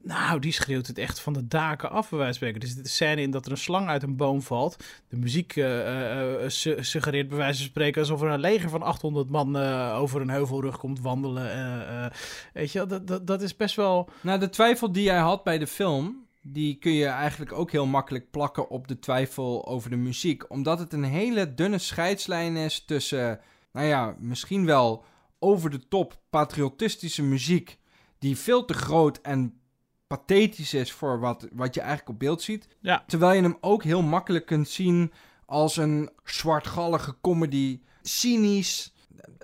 [0.08, 2.70] nou, die schreeuwt het echt van de daken af, bij wijze van spreken.
[2.70, 4.84] Er zit scène in dat er een slang uit een boom valt.
[5.08, 9.30] De muziek uh, uh, suggereert bij wijze van spreken alsof er een leger van 800
[9.30, 9.56] man
[9.92, 12.12] over een heuvelrug komt wandelen.
[12.54, 14.10] weet je, dat, dat, dat is best wel...
[14.22, 17.86] Nou, de twijfel die jij had bij de film, die kun je eigenlijk ook heel
[17.86, 20.52] makkelijk plakken op de twijfel over de muziek.
[20.52, 23.40] Omdat het een hele dunne scheidslijn is tussen,
[23.72, 25.04] nou ja, misschien wel
[25.40, 27.78] over de top patriotistische muziek,
[28.20, 29.60] die veel te groot en
[30.08, 32.68] pathetisch is voor wat, wat je eigenlijk op beeld ziet.
[32.80, 33.04] Ja.
[33.08, 35.12] Terwijl je hem ook heel makkelijk kunt zien
[35.46, 37.82] als een zwartgallige comedy.
[38.02, 38.94] Cynisch,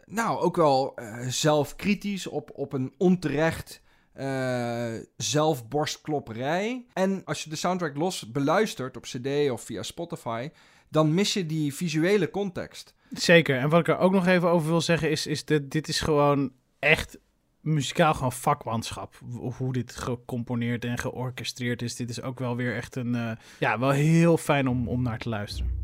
[0.05, 3.81] nou ook wel uh, zelfkritisch op, op een onterecht
[4.15, 6.85] uh, zelfborstklopperij.
[6.93, 10.49] En als je de soundtrack los beluistert op CD of via Spotify,
[10.89, 12.93] dan mis je die visuele context.
[13.09, 13.57] Zeker.
[13.57, 15.99] En wat ik er ook nog even over wil zeggen is, is dat dit is
[15.99, 17.19] gewoon echt
[17.63, 19.19] muzikaal gewoon vakmanschap.
[19.57, 21.95] Hoe dit gecomponeerd en georchestreerd is.
[21.95, 23.13] Dit is ook wel weer echt een...
[23.13, 25.81] Uh, ja, wel heel fijn om, om naar te luisteren.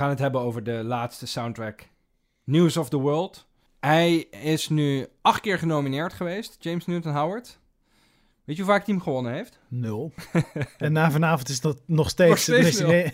[0.00, 1.88] Gaan het hebben over de laatste soundtrack,
[2.44, 3.46] News of the World.
[3.80, 7.58] Hij is nu acht keer genomineerd geweest, James Newton Howard.
[8.44, 9.58] Weet je hoe vaak hij hem gewonnen heeft?
[9.68, 10.12] Nul.
[10.78, 12.46] en na vanavond is dat nog steeds...
[12.46, 12.78] Nog steeds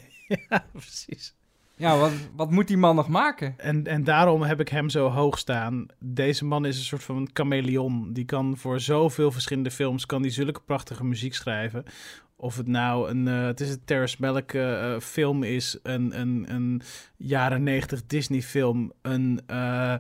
[0.49, 1.35] ja, precies.
[1.77, 3.55] Ja, wat, wat moet die man nog maken?
[3.57, 5.87] En, en daarom heb ik hem zo hoog staan.
[5.99, 8.13] Deze man is een soort van chameleon.
[8.13, 10.07] Die kan voor zoveel verschillende films...
[10.07, 11.85] kan die zulke prachtige muziek schrijven.
[12.37, 16.45] Of het nou een, uh, het is een Terrence Malick uh, film is, een, een,
[16.49, 16.83] een
[17.17, 19.95] jaren 90 Disney film, een uh,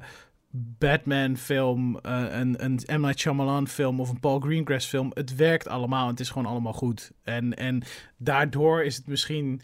[0.50, 3.00] Batman film, een, een M.
[3.00, 5.10] Night Shyamalan film of een Paul Greengrass film.
[5.14, 7.12] Het werkt allemaal het is gewoon allemaal goed.
[7.22, 7.82] En, en
[8.16, 9.60] daardoor is het misschien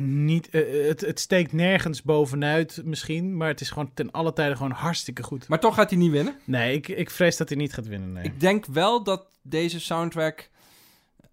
[0.00, 0.48] niet,
[0.88, 5.22] het, het steekt nergens bovenuit misschien, maar het is gewoon ten alle tijden gewoon hartstikke
[5.22, 5.48] goed.
[5.48, 6.34] Maar toch gaat hij niet winnen?
[6.44, 8.12] Nee, ik, ik vrees dat hij niet gaat winnen.
[8.12, 8.24] Nee.
[8.24, 10.50] Ik denk wel dat deze soundtrack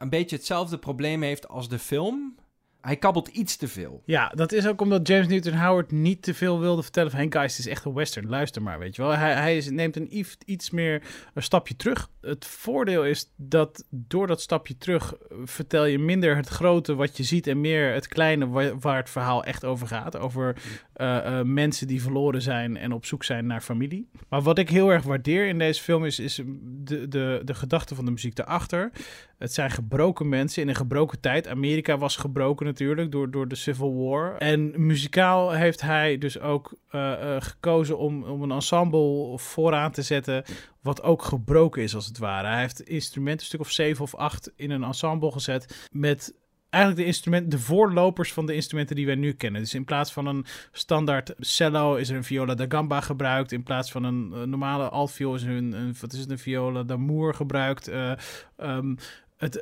[0.04, 2.36] een beetje hetzelfde probleem heeft als de film.
[2.86, 4.02] Hij kabbelt iets te veel.
[4.06, 7.20] Ja, dat is ook omdat James Newton Howard niet te veel wilde vertellen van...
[7.20, 9.12] het is echt een western, luister maar, weet je wel.
[9.12, 12.10] Hij, hij neemt een iets meer een stapje terug.
[12.22, 17.24] Het voordeel is dat door dat stapje terug vertel je minder het grote wat je
[17.24, 17.48] ziet...
[17.48, 18.48] en meer het kleine
[18.80, 20.18] waar, het verhaal echt over gaat.
[20.18, 20.56] Over
[20.96, 24.10] uh, mensen die verloren zijn en op zoek zijn naar familie.
[24.30, 27.96] Maar wat ik heel erg waardeer in deze film is, is de, de, de gedachte
[27.96, 28.92] van de muziek daarachter.
[29.38, 31.48] Het zijn gebroken mensen in een gebroken tijd.
[31.48, 34.38] Amerika was gebroken natuurlijk door, door de Civil War.
[34.38, 40.44] En muzikaal heeft hij dus ook uh, gekozen om, om een ensemble vooraan te zetten.
[40.82, 42.48] Wat ook gebroken is als het ware.
[42.48, 45.90] Hij heeft instrumenten, een stuk of zeven of acht, in een ensemble gezet.
[45.92, 46.34] Met
[46.70, 49.62] eigenlijk de instrumenten, de voorlopers van de instrumenten die wij nu kennen.
[49.62, 53.52] Dus in plaats van een standaard cello is er een viola da gamba gebruikt.
[53.52, 57.34] In plaats van een, normale altviool is er een, wat is het, een viola d'amour
[57.34, 57.90] gebruikt.
[57.90, 58.12] Uh,
[58.58, 58.98] um,
[59.44, 59.60] het,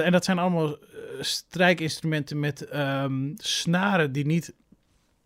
[0.00, 0.78] en dat zijn allemaal eh,
[1.20, 4.54] strijkinstrumenten met um, snaren die niet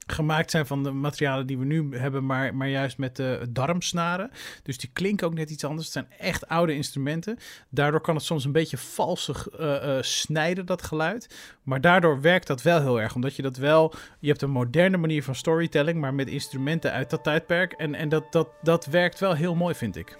[0.07, 4.31] gemaakt zijn van de materialen die we nu hebben, maar, maar juist met de darmsnaren.
[4.62, 5.85] Dus die klinken ook net iets anders.
[5.85, 7.38] Het zijn echt oude instrumenten.
[7.69, 11.35] Daardoor kan het soms een beetje valsig uh, snijden, dat geluid.
[11.62, 13.95] Maar daardoor werkt dat wel heel erg, omdat je dat wel...
[14.19, 17.73] Je hebt een moderne manier van storytelling, maar met instrumenten uit dat tijdperk.
[17.73, 20.17] En, en dat, dat, dat werkt wel heel mooi, vind ik.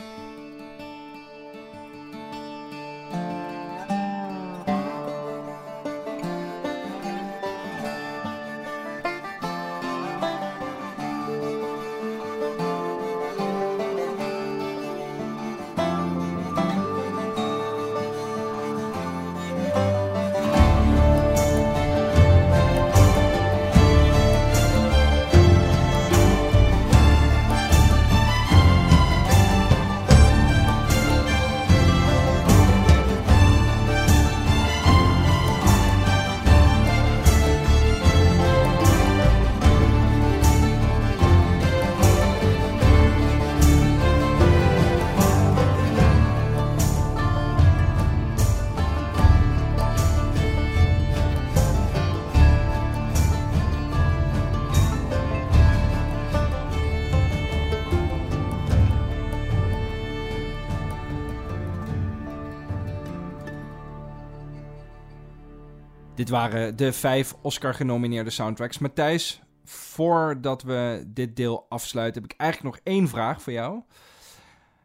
[66.33, 68.79] Waren de vijf Oscar-genomineerde soundtracks.
[68.79, 73.83] Matthijs, voordat we dit deel afsluiten, heb ik eigenlijk nog één vraag voor jou.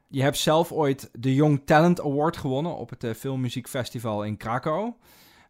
[0.07, 4.93] Je hebt zelf ooit de Young Talent Award gewonnen op het uh, Filmmuziekfestival in Krakau.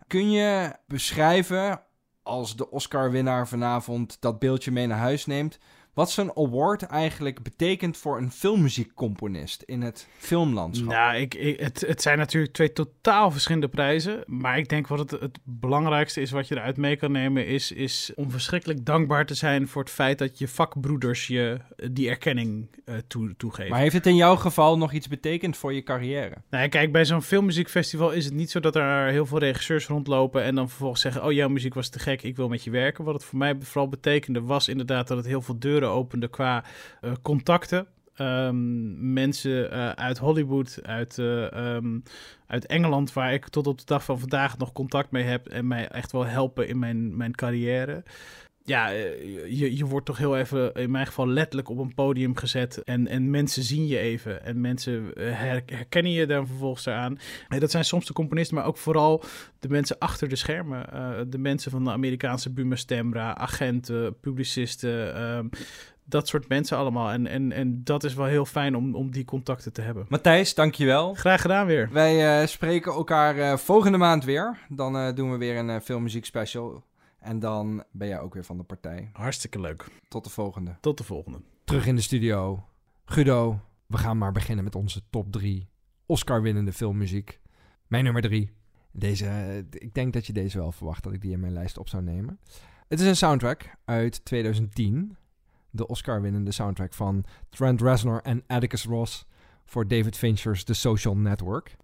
[0.07, 1.81] Kun je beschrijven,
[2.23, 5.59] als de Oscar-winnaar vanavond dat beeldje mee naar huis neemt,
[5.97, 10.87] wat zo'n award eigenlijk betekent voor een filmmuziekcomponist in het filmlandschap.
[10.87, 14.23] Nou, ik, ik, het, het zijn natuurlijk twee totaal verschillende prijzen.
[14.25, 17.71] Maar ik denk wat het, het belangrijkste is wat je eruit mee kan nemen, is,
[17.71, 21.59] is om verschrikkelijk dankbaar te zijn voor het feit dat je vakbroeders je
[21.91, 23.71] die erkenning uh, toe, toegeven.
[23.71, 26.35] Maar heeft het in jouw geval nog iets betekend voor je carrière?
[26.49, 30.43] Nou, kijk, bij zo'n filmmuziekfestival is het niet zo dat er heel veel regisseurs rondlopen
[30.43, 33.03] en dan vervolgens zeggen: Oh, jouw muziek was te gek, ik wil met je werken.
[33.03, 36.63] Wat het voor mij vooral betekende, was inderdaad dat het heel veel deuren opende qua
[37.01, 37.87] uh, contacten.
[38.19, 42.03] Um, mensen uh, uit Hollywood, uit, uh, um,
[42.47, 45.67] uit Engeland, waar ik tot op de dag van vandaag nog contact mee heb en
[45.67, 48.03] mij echt wel helpen in mijn, mijn carrière.
[48.67, 52.83] Ja, je, je wordt toch heel even, in mijn geval letterlijk op een podium gezet.
[52.83, 54.43] En, en mensen zien je even.
[54.43, 57.19] En mensen her, herkennen je dan vervolgens eraan.
[57.47, 59.23] En dat zijn soms de componisten, maar ook vooral
[59.59, 60.85] de mensen achter de schermen.
[60.93, 65.21] Uh, de mensen van de Amerikaanse Buma Stemra, agenten, publicisten.
[65.21, 65.49] Um,
[66.05, 67.11] dat soort mensen allemaal.
[67.11, 70.05] En, en, en dat is wel heel fijn om, om die contacten te hebben.
[70.09, 71.13] Matthijs, dankjewel.
[71.13, 71.89] Graag gedaan weer.
[71.91, 74.57] Wij uh, spreken elkaar uh, volgende maand weer.
[74.69, 76.83] Dan doen we weer een filmmuziek special.
[77.19, 79.09] En dan ben jij ook weer van de partij.
[79.13, 79.85] Hartstikke leuk.
[80.07, 80.77] Tot de volgende.
[80.81, 81.41] Tot de volgende.
[81.63, 82.63] Terug in de studio.
[83.05, 85.67] Guido, we gaan maar beginnen met onze top drie
[86.05, 87.39] Oscar-winnende filmmuziek.
[87.87, 88.51] Mijn nummer drie.
[88.91, 91.89] Deze, ik denk dat je deze wel verwacht dat ik die in mijn lijst op
[91.89, 92.39] zou nemen.
[92.87, 95.17] Het is een soundtrack uit 2010
[95.69, 99.25] de Oscar-winnende soundtrack van Trent Reznor en Atticus Ross
[99.65, 101.75] voor David Fincher's The Social Network.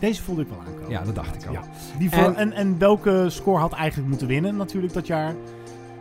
[0.00, 0.90] Deze voelde ik wel aankomen.
[0.90, 1.52] Ja, dat dacht ik al.
[1.52, 1.62] Ja.
[1.98, 5.34] Die voor, en, en, en welke score had eigenlijk moeten winnen natuurlijk dat jaar?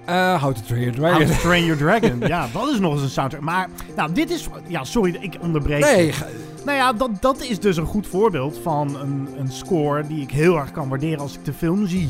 [0.10, 1.26] Uh, How to Train Your Dragon.
[1.26, 2.20] How to Train Your Dragon.
[2.28, 3.42] ja, dat is nog eens een soundtrack.
[3.44, 4.50] Maar, nou, dit is...
[4.68, 5.84] Ja, sorry, ik onderbreek.
[5.84, 6.14] Nee.
[6.66, 10.32] Nou ja, dat, dat is dus een goed voorbeeld van een, een score die ik
[10.32, 12.10] heel erg kan waarderen als ik de film zie.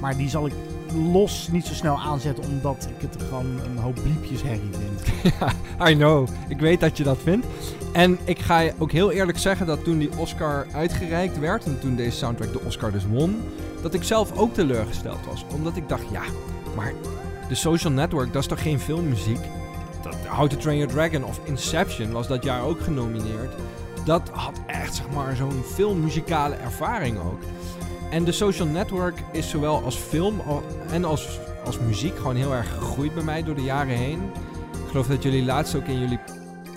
[0.00, 0.52] Maar die zal ik
[0.92, 5.02] los niet zo snel aanzetten, omdat ik het gewoon een hoop bliepjes herrie vind.
[5.78, 6.28] ja, I know.
[6.48, 7.46] Ik weet dat je dat vindt.
[7.92, 11.80] En ik ga je ook heel eerlijk zeggen dat toen die Oscar uitgereikt werd, en
[11.80, 13.42] toen deze soundtrack de Oscar dus won,
[13.82, 15.44] dat ik zelf ook teleurgesteld was.
[15.54, 16.22] Omdat ik dacht, ja,
[16.76, 16.92] maar
[17.48, 19.40] de Social Network, dat is toch geen filmmuziek?
[20.02, 23.52] Dat, How to Train Your Dragon of Inception was dat jaar ook genomineerd.
[24.04, 27.40] Dat had echt, zeg maar, zo'n filmmuzikale ervaring ook.
[28.10, 30.40] En de Social Network is zowel als film
[30.90, 34.22] en als, als muziek gewoon heel erg gegroeid bij mij door de jaren heen.
[34.72, 36.18] Ik geloof dat jullie laatst ook in jullie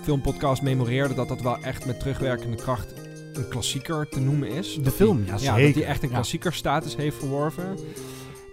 [0.03, 2.93] filmpodcast memoreerden dat dat wel echt met terugwerkende kracht
[3.33, 4.79] een klassieker te noemen is.
[4.83, 7.77] De film, ja, ja dat die echt een klassieker status heeft verworven.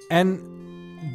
[0.08, 0.40] En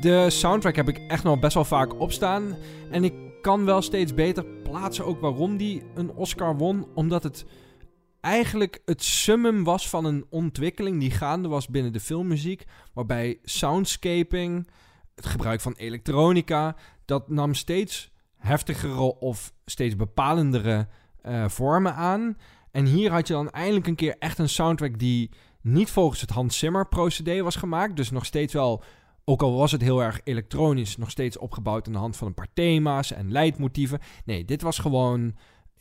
[0.01, 2.57] de soundtrack heb ik echt nog best wel vaak opstaan.
[2.89, 6.87] En ik kan wel steeds beter plaatsen ook waarom die een Oscar won.
[6.93, 7.45] Omdat het
[8.23, 12.65] eigenlijk het summum was van een ontwikkeling die gaande was binnen de filmmuziek.
[12.93, 14.67] Waarbij soundscaping,
[15.15, 20.87] het gebruik van elektronica, dat nam steeds heftigere of steeds bepalendere
[21.25, 22.37] uh, vormen aan.
[22.71, 25.29] En hier had je dan eindelijk een keer echt een soundtrack die
[25.61, 27.95] niet volgens het Hans Zimmer procedé was gemaakt.
[27.95, 28.83] Dus nog steeds wel,
[29.23, 32.33] ook al was het heel erg elektronisch, nog steeds opgebouwd aan de hand van een
[32.33, 33.99] paar thema's en leidmotieven.
[34.25, 35.35] Nee, dit was gewoon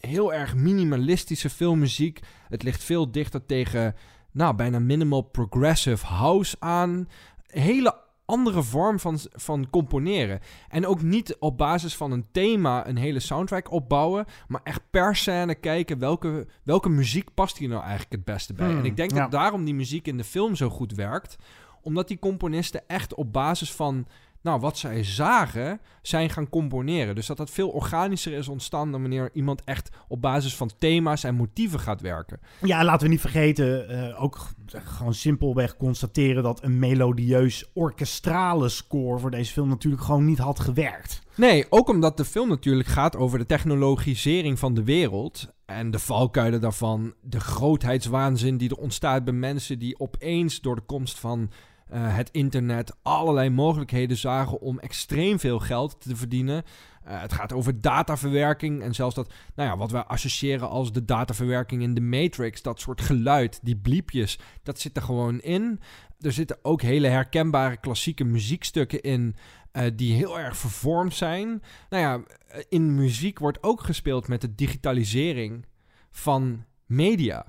[0.07, 2.21] heel erg minimalistische filmmuziek.
[2.49, 3.95] Het ligt veel dichter tegen,
[4.33, 7.09] nou, bijna minimal progressive house aan.
[7.47, 10.41] Hele andere vorm van, van componeren.
[10.69, 15.17] En ook niet op basis van een thema een hele soundtrack opbouwen, maar echt per
[15.17, 18.67] scène kijken welke, welke muziek past hier nou eigenlijk het beste bij.
[18.67, 19.17] Hmm, en ik denk ja.
[19.17, 21.37] dat daarom die muziek in de film zo goed werkt,
[21.83, 24.07] omdat die componisten echt op basis van
[24.43, 27.15] nou, wat zij zagen, zijn gaan componeren.
[27.15, 31.25] Dus dat dat veel organischer is ontstaan dan wanneer iemand echt op basis van thema's
[31.25, 32.41] en motieven gaat werken.
[32.61, 38.69] Ja, en laten we niet vergeten, eh, ook gewoon simpelweg constateren dat een melodieus orkestrale
[38.69, 41.21] score voor deze film natuurlijk gewoon niet had gewerkt.
[41.35, 45.49] Nee, ook omdat de film natuurlijk gaat over de technologisering van de wereld.
[45.65, 50.83] En de valkuilen daarvan, de grootheidswaanzin die er ontstaat bij mensen die opeens door de
[50.87, 51.51] komst van
[51.93, 56.63] eh, het internet allerlei mogelijkheden zagen om extreem veel geld te verdienen.
[57.05, 61.05] Eh, het gaat over dataverwerking en zelfs dat, nou ja, wat wij associëren als de
[61.05, 65.81] dataverwerking in de Matrix, dat soort geluid, die bliepjes, dat zit er gewoon in.
[66.21, 69.37] Er zitten ook hele herkenbare klassieke muziekstukken in
[69.73, 71.63] eh, die heel erg vervormd zijn.
[71.91, 72.23] Nou ja,
[72.69, 75.67] in muziek wordt ook gespeeld met de digitalisering
[76.11, 77.47] van media.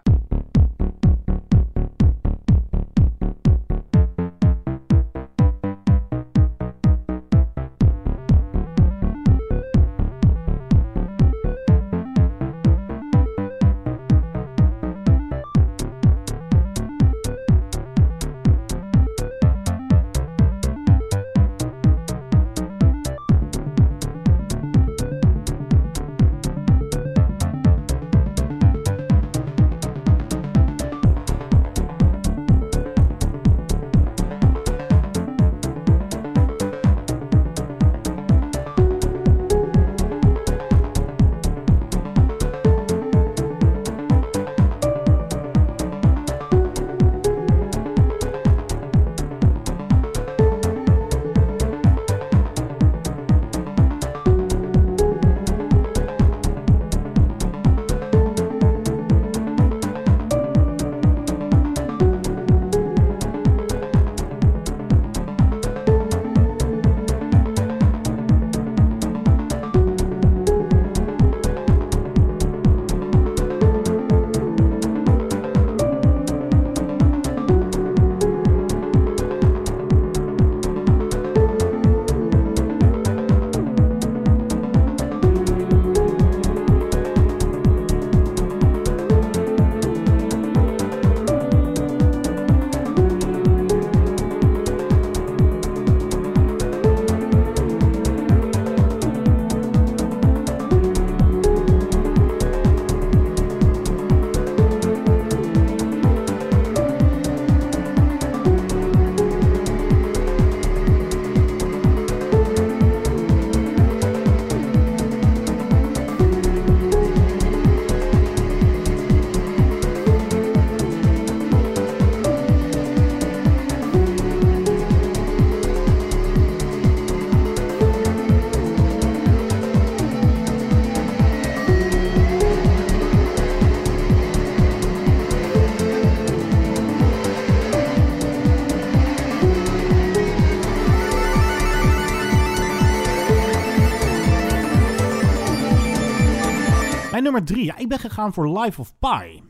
[147.34, 149.44] Nummer drie, ja, ik ben gegaan voor Life of Pi.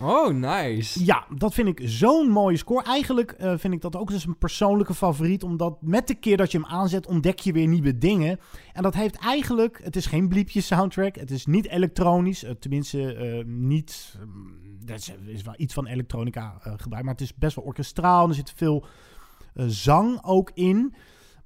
[0.00, 1.04] Oh, nice.
[1.04, 2.82] Ja, dat vind ik zo'n mooie score.
[2.82, 5.42] Eigenlijk eh, vind ik dat ook dus een persoonlijke favoriet.
[5.42, 8.40] Omdat met de keer dat je hem aanzet, ontdek je weer nieuwe dingen.
[8.72, 9.80] En dat heeft eigenlijk...
[9.82, 11.16] Het is geen bliepje soundtrack.
[11.16, 12.44] Het is niet elektronisch.
[12.44, 14.18] eh, tenminste, eh, niet...
[14.86, 17.04] er is, is wel iets van elektronica gebruikt.
[17.04, 18.28] Maar het is best wel orkestraal.
[18.28, 18.86] Er zit veel
[19.54, 20.94] zang ook in.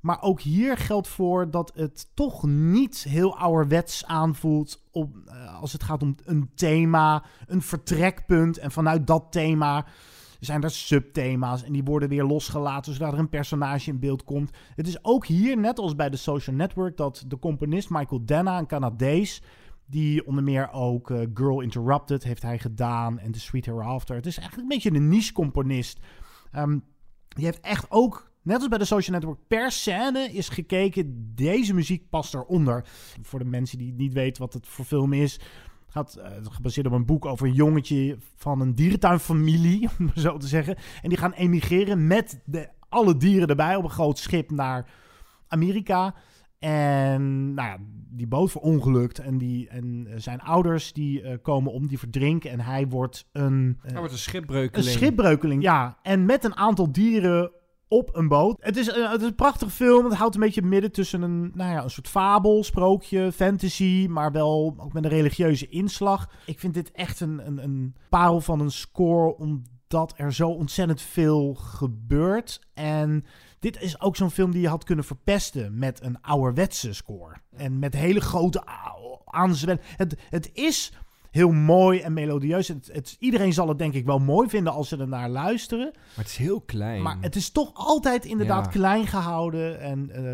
[0.01, 5.73] Maar ook hier geldt voor dat het toch niet heel ouderwets aanvoelt op, eh, als
[5.73, 8.59] het gaat om een thema, een vertrekpunt.
[8.59, 9.87] En vanuit dat thema
[10.41, 14.51] zijn er subthema's en die worden weer losgelaten zodat er een personage in beeld komt.
[14.75, 18.59] Het is ook hier, net als bij de Social Network, dat de componist Michael Denna,
[18.59, 19.43] een Canadees,
[19.87, 24.17] die onder meer ook eh, Girl Interrupted heeft hij gedaan en The Sweet Hereafter.
[24.17, 25.99] Het is eigenlijk een beetje een niche-componist.
[26.51, 26.79] Ehm,
[27.29, 31.75] die heeft echt ook Net als bij de Social Network, per scène is gekeken, deze
[31.75, 32.85] muziek past eronder.
[33.23, 35.33] Voor de mensen die niet weten wat het voor film is.
[35.33, 35.41] Het
[35.89, 40.37] gaat eh, gebaseerd op een boek over een jongetje van een dierentuinfamilie, om het zo
[40.37, 40.77] te zeggen.
[41.03, 44.91] En die gaan emigreren met de, alle dieren erbij op een groot schip naar
[45.49, 46.15] Amerika.
[46.59, 47.77] En nou ja,
[48.11, 49.19] die boot verongelukt.
[49.19, 52.51] En, die, en eh, zijn ouders die eh, komen om, die verdrinken.
[52.51, 53.77] En hij wordt een...
[53.77, 54.89] eh, Hij wordt een een schipbreukeling.
[54.91, 55.99] schipbreukeling, ja.
[56.03, 57.51] En met een aantal dieren
[57.91, 58.57] op een boot.
[58.61, 60.05] Het is, een- het is een prachtige film.
[60.05, 64.33] Het houdt een beetje midden tussen een, nou ja, een soort fabel, sprookje, fantasy, maar
[64.33, 66.31] wel ook met een religieuze inslag.
[66.47, 71.01] Ik vind dit echt een, een, een parel van een score, omdat er zo ontzettend
[71.01, 72.61] veel gebeurt.
[72.75, 73.25] En
[73.59, 77.35] dit is ook zo'n film die je had kunnen verpesten met een ouderwetse score.
[77.57, 78.63] En met hele grote
[79.25, 79.81] aanzwellen.
[79.97, 80.93] Het, het is
[81.31, 82.69] heel mooi en melodieus.
[82.69, 85.91] Het, het, iedereen zal het denk ik wel mooi vinden als ze er naar luisteren.
[85.95, 87.03] Maar het is heel klein.
[87.03, 88.71] Maar het is toch altijd inderdaad Ja.
[88.71, 89.81] klein gehouden.
[89.81, 90.25] En, ehm,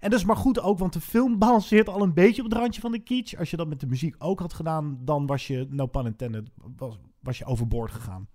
[0.00, 2.58] en dat is maar goed ook, want de film balanceert al een beetje op het
[2.58, 3.34] randje van de kitsch.
[3.38, 6.50] Als je dat met de muziek ook had gedaan, dan was je, no pun intended,
[6.76, 8.28] was, was je overboord gegaan.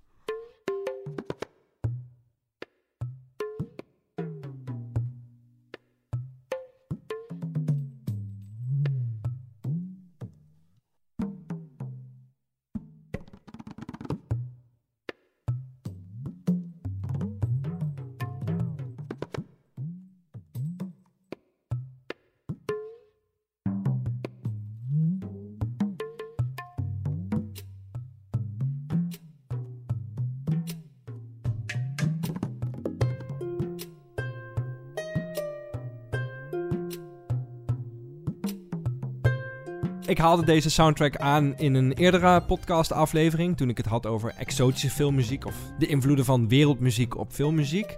[40.17, 43.57] Ik haalde deze soundtrack aan in een eerdere podcast-aflevering.
[43.57, 45.45] Toen ik het had over exotische filmmuziek.
[45.45, 47.97] of de invloeden van wereldmuziek op filmmuziek.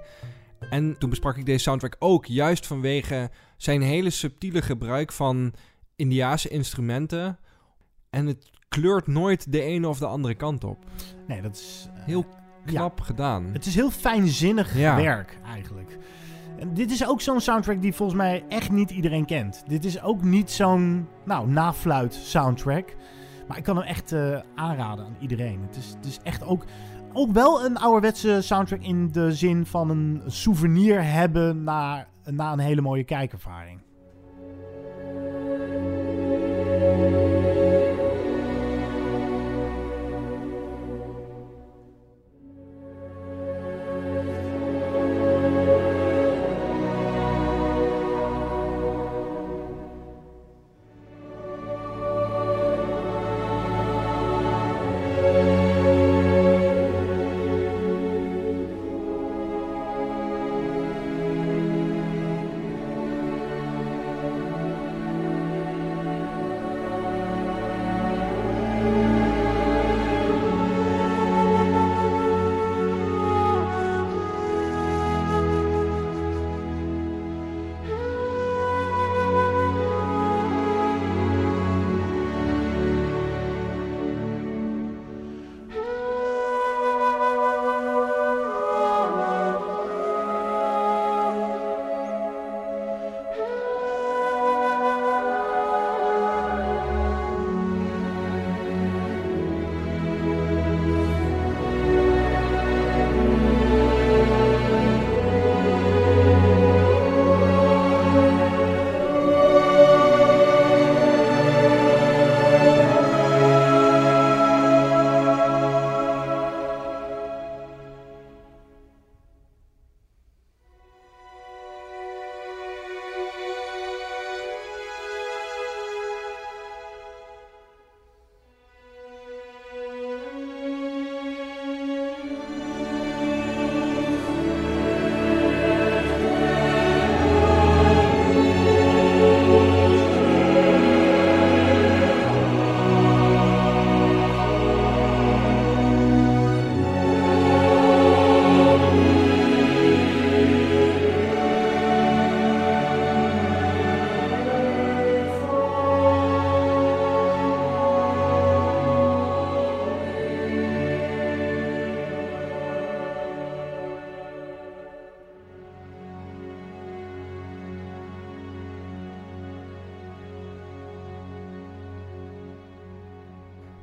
[0.70, 5.54] En toen besprak ik deze soundtrack ook juist vanwege zijn hele subtiele gebruik van
[5.96, 7.40] Indiase instrumenten.
[8.10, 10.86] En het kleurt nooit de ene of de andere kant op.
[11.28, 12.26] Nee, dat is eh, Heel
[12.66, 13.46] knap gedaan.
[13.54, 14.96] Het is heel fijnzinnig Ja.
[14.96, 15.98] werk eigenlijk.
[16.60, 19.64] En dit is ook zo'n soundtrack die volgens mij echt niet iedereen kent.
[19.68, 22.96] Dit is ook niet zo'n nou, nafluit soundtrack.
[23.48, 25.62] Maar ik kan hem echt eh, aanraden aan iedereen.
[25.62, 26.66] Het is, het is echt ook,
[27.14, 32.60] ook wel een ouderwetse soundtrack in de zin van een souvenir hebben na, na een
[32.60, 33.82] hele mooie kijkervaring.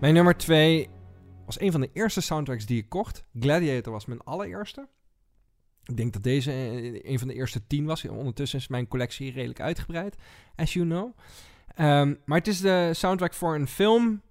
[0.07, 0.89] Mijn nummer twee
[1.47, 3.25] was een van de eerste soundtracks die ik kocht.
[3.41, 4.89] Gladiator was mijn allereerste.
[5.85, 8.05] Ik denk dat deze eh, een van de eerste tien was.
[8.05, 10.17] Ondertussen is mijn collectie redelijk uitgebreid,
[10.57, 11.17] as you know.
[11.75, 14.23] Ehm, maar het is de soundtrack voor een film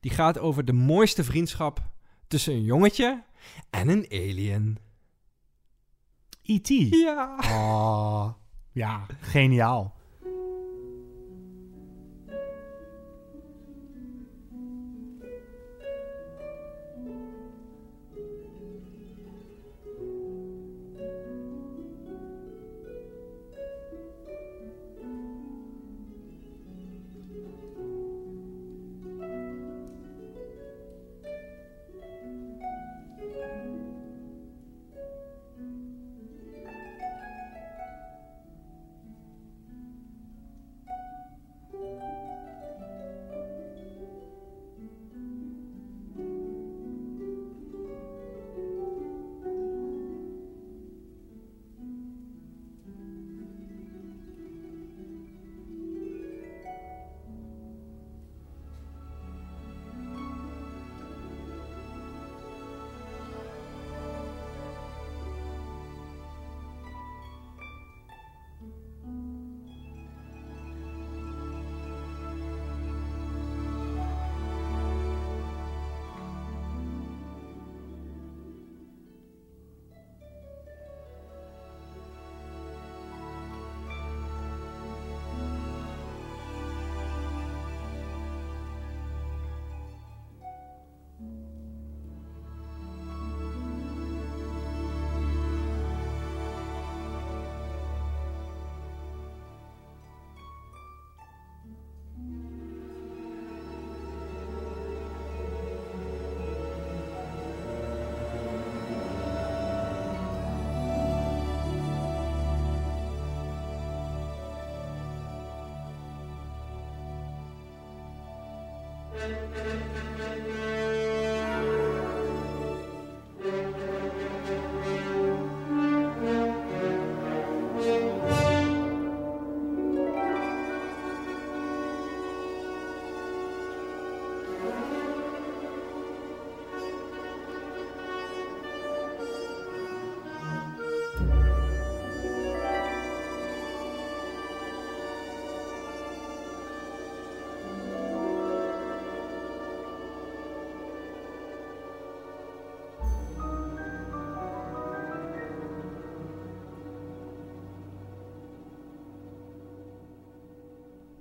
[0.00, 1.82] die gaat over de mooiste vriendschap
[2.26, 3.22] tussen een jongetje
[3.70, 4.78] en een alien.
[6.42, 6.68] E.T.
[6.90, 7.38] Ja.
[7.38, 8.32] Oh,
[8.72, 9.94] ja, geniaal.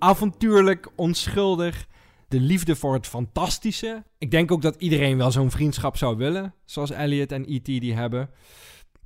[0.01, 1.87] Avontuurlijk, onschuldig.
[2.27, 4.03] De liefde voor het fantastische.
[4.17, 6.53] Ik denk ook dat iedereen wel zo'n vriendschap zou willen.
[6.65, 7.65] Zoals Elliot en E.T.
[7.65, 8.29] die hebben.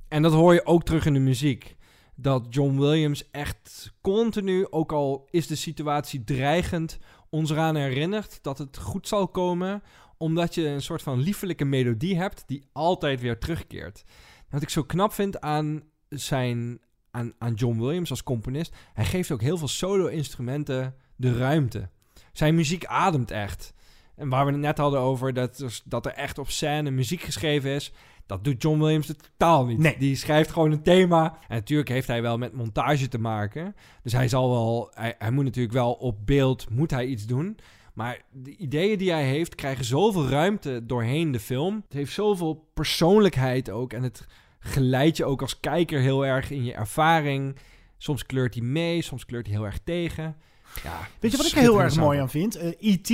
[0.08, 1.76] En dat hoor je ook terug in de muziek.
[2.14, 6.98] Dat John Williams echt continu, ook al is de situatie dreigend,
[7.30, 9.82] ons eraan herinnert dat het goed zal komen.
[10.18, 14.04] Omdat je een soort van liefelijke melodie hebt die altijd weer terugkeert.
[14.50, 16.80] Wat ik zo knap vind aan zijn
[17.16, 18.76] aan, aan John Williams als componist.
[18.94, 21.88] Hij geeft ook heel veel solo-instrumenten de ruimte.
[22.32, 23.74] Zijn muziek ademt echt.
[24.16, 27.70] En waar we het net hadden over dat, dat er echt op scène muziek geschreven
[27.70, 27.92] is.
[28.26, 29.78] Dat doet John Williams totaal niet.
[29.78, 29.96] Nee.
[29.98, 31.38] Die schrijft gewoon een thema.
[31.48, 33.74] En natuurlijk heeft hij wel met montage te maken.
[34.02, 34.90] Dus hij zal wel...
[34.94, 37.58] Hij, hij moet natuurlijk wel op beeld moet hij iets doen.
[37.94, 41.74] Maar de ideeën die hij heeft krijgen zoveel ruimte doorheen de film.
[41.84, 43.92] Het heeft zoveel persoonlijkheid ook.
[43.92, 44.26] En het
[44.66, 47.56] geleid je ook als kijker heel erg in je ervaring.
[47.98, 50.36] Soms kleurt hij mee, soms kleurt hij heel erg tegen.
[50.82, 52.56] Ja, Weet je wat ik er heel erg mooi aan vind?
[52.56, 53.10] Eh, E.T.,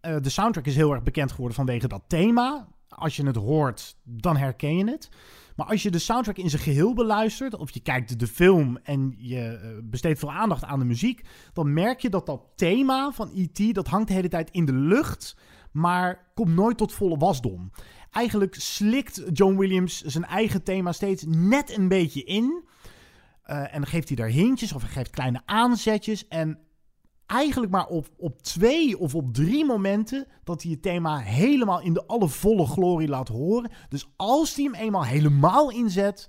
[0.00, 2.68] eh, de soundtrack is heel erg bekend geworden vanwege dat thema.
[2.88, 5.08] Als je het hoort, dan herken je het.
[5.56, 9.14] Maar als je de soundtrack in zijn geheel beluistert, of je kijkt de film en
[9.18, 11.22] je eh, besteedt veel aandacht aan de muziek,
[11.52, 14.74] dan merk je dat dat thema van E.T., dat hangt de hele tijd in de
[14.74, 15.36] lucht,
[15.72, 17.70] maar komt nooit tot volle wasdom.
[18.12, 22.64] Eigenlijk slikt John Williams zijn eigen thema steeds net een beetje in.
[23.42, 26.28] Eh, en dan geeft hij daar hintjes of hij geeft kleine aanzetjes.
[26.28, 26.58] En
[27.26, 31.92] eigenlijk maar op, op twee of op drie momenten dat hij het thema helemaal in
[31.92, 33.70] de alle volle glorie laat horen.
[33.88, 36.28] Dus als hij hem eenmaal helemaal inzet,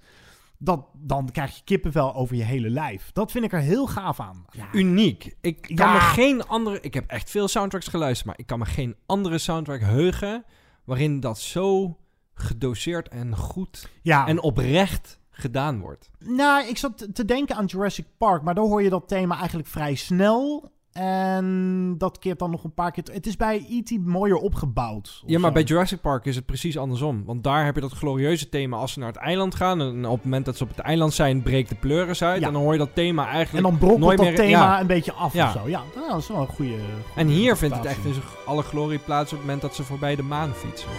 [0.57, 3.11] dat, dan krijg je kippenvel over je hele lijf.
[3.13, 4.45] Dat vind ik er heel gaaf aan.
[4.51, 5.35] Ja, Uniek.
[5.41, 5.93] Ik kan Ja.
[5.93, 6.79] me geen andere...
[6.81, 10.45] Ik heb echt veel soundtracks geluisterd, maar ik kan me geen andere soundtrack heugen
[10.83, 11.97] waarin dat zo
[12.33, 14.27] gedoseerd en goed ja.
[14.27, 16.09] en oprecht gedaan wordt.
[16.19, 19.67] nou, ik zat te denken aan Jurassic Park, maar daar hoor je dat thema eigenlijk
[19.67, 20.71] vrij snel.
[20.93, 23.03] En dat keert dan nog een paar keer.
[23.11, 24.05] Het is bij E.T.
[24.05, 25.23] mooier opgebouwd.
[25.25, 25.53] Ja, maar zo.
[25.55, 27.23] bij Jurassic Park is het precies andersom.
[27.25, 29.81] Want daar heb je dat glorieuze thema als ze naar het eiland gaan.
[29.81, 32.41] En op het moment dat ze op het eiland zijn, breekt de pleuris uit.
[32.41, 32.47] Ja.
[32.47, 34.35] En dan hoor je dat thema En eigenlijk dan brokkelt nooit dat meer...
[34.35, 34.79] thema ja.
[34.79, 35.45] een beetje af Ja.
[35.47, 35.69] of zo.
[35.69, 36.75] Ja, dat is wel een goede.
[37.15, 39.83] En hier vindt het echt in zijn alle glorie plaats op het moment dat ze
[39.83, 40.89] voorbij de maan fietsen.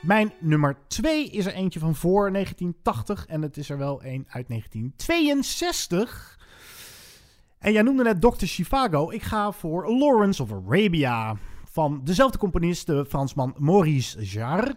[0.00, 4.26] Mijn nummer 2 is er eentje van voor 1980 en het is er wel een
[4.28, 6.38] uit 1962.
[7.58, 8.44] En jij noemde net Dr.
[8.44, 9.10] Chivago.
[9.10, 14.76] Ik ga voor Lawrence of Arabia van dezelfde componist, de Fransman Maurice Jarre.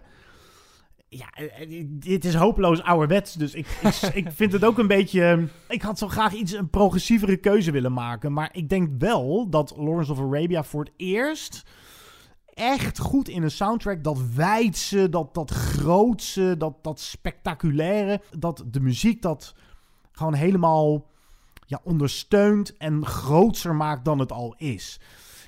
[1.08, 4.86] Ja, eh, eh, dit is hopeloos ouderwets, dus ik, ik, ik vind het ook een
[4.86, 5.48] beetje...
[5.68, 8.32] Ik had zo graag iets, een progressievere keuze willen maken.
[8.32, 11.64] Maar ik denk wel dat Lawrence of Arabia voor het eerst
[12.54, 14.04] echt goed in een soundtrack.
[14.04, 18.20] Dat wijdse, dat, dat grootse, dat, dat spectaculaire.
[18.38, 19.54] Dat de muziek dat
[20.12, 21.06] gewoon helemaal
[21.66, 25.00] ja, ondersteunt en grootser maakt dan het al is.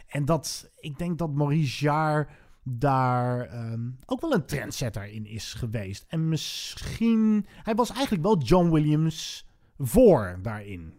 [0.06, 2.26] En dat, ik denk dat Maurice Jarre
[2.62, 6.04] daar ehm, ook wel een trendsetter in is geweest.
[6.08, 9.46] En misschien, hij was eigenlijk wel John Williams
[9.78, 10.94] voor daarin.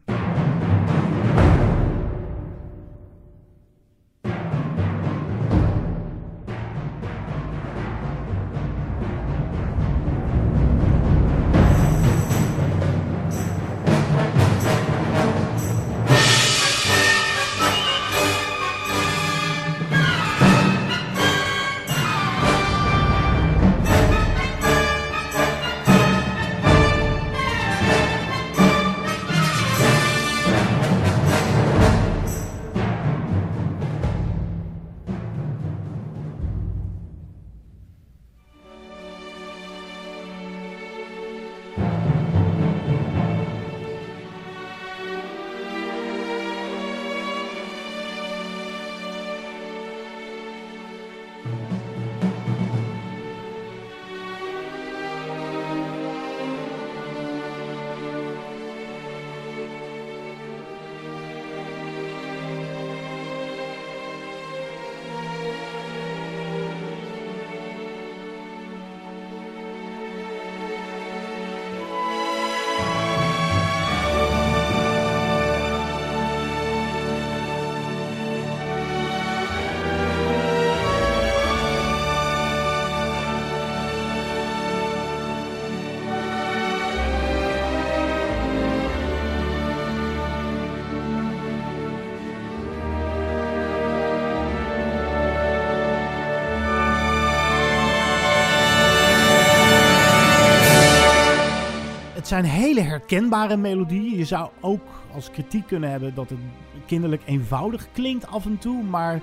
[102.27, 104.17] Het zijn hele herkenbare melodieën.
[104.17, 104.81] Je zou ook
[105.13, 106.39] als kritiek kunnen hebben dat het
[106.85, 108.83] kinderlijk eenvoudig klinkt af en toe.
[108.83, 109.21] Maar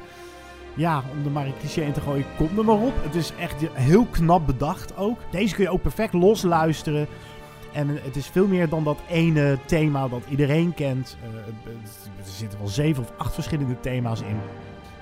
[0.75, 2.93] ja, om er maar een cliché in te gooien, komt er maar op.
[3.03, 5.19] Het is echt heel knap bedacht ook.
[5.31, 7.07] Deze kun je ook perfect losluisteren.
[7.73, 11.17] En het is veel meer dan dat ene thema dat iedereen kent.
[11.23, 11.37] Uh,
[12.19, 14.41] er zitten wel zeven of acht verschillende thema's in.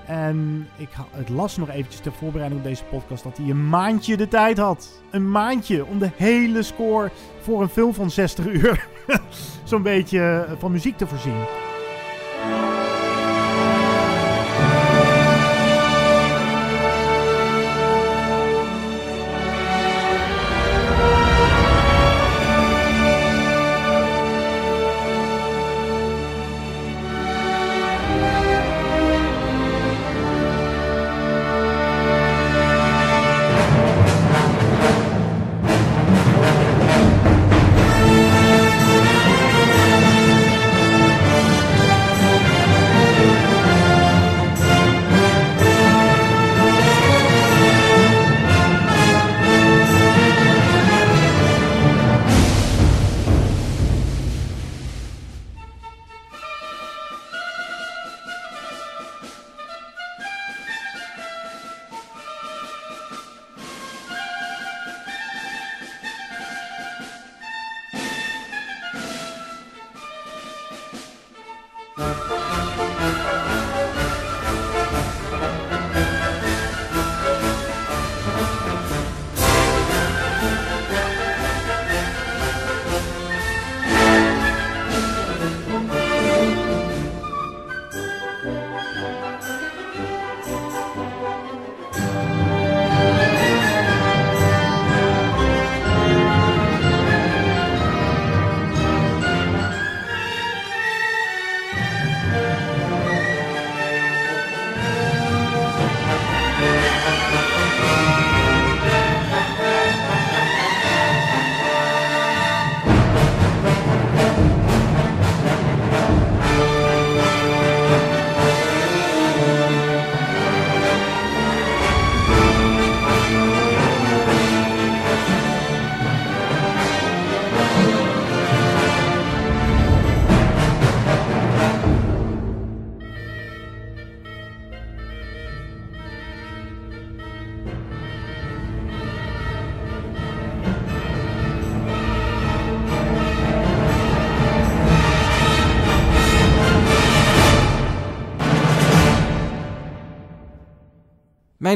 [0.05, 4.17] En ik, het las nog eventjes ter voorbereiding op deze podcast dat hij een maandje
[4.17, 5.01] de tijd had.
[5.11, 8.87] Een maandje om de hele score voor een film van 60 uur
[9.63, 11.72] zo'n beetje van muziek te voorzien.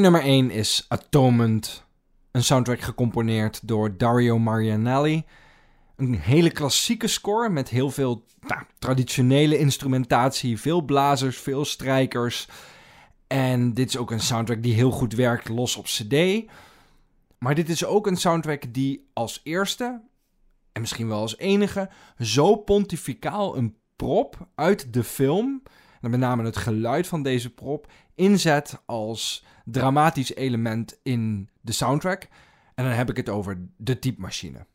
[0.01, 1.85] Nummer 1 is Atonement.
[2.31, 5.25] Een soundtrack gecomponeerd door Dario Marianelli.
[5.95, 10.59] Een hele klassieke score met heel veel nou, traditionele instrumentatie.
[10.59, 12.47] Veel blazers, veel strijkers.
[13.27, 16.43] En dit is ook een soundtrack die heel goed werkt los op CD.
[17.37, 20.01] Maar dit is ook een soundtrack die als eerste,
[20.71, 21.89] en misschien wel als enige,
[22.19, 25.63] zo pontificaal een prop uit de film,
[26.01, 32.27] en met name het geluid van deze prop, inzet als dramatisch element in de soundtrack.
[32.75, 34.65] En dan heb ik het over de typemachine.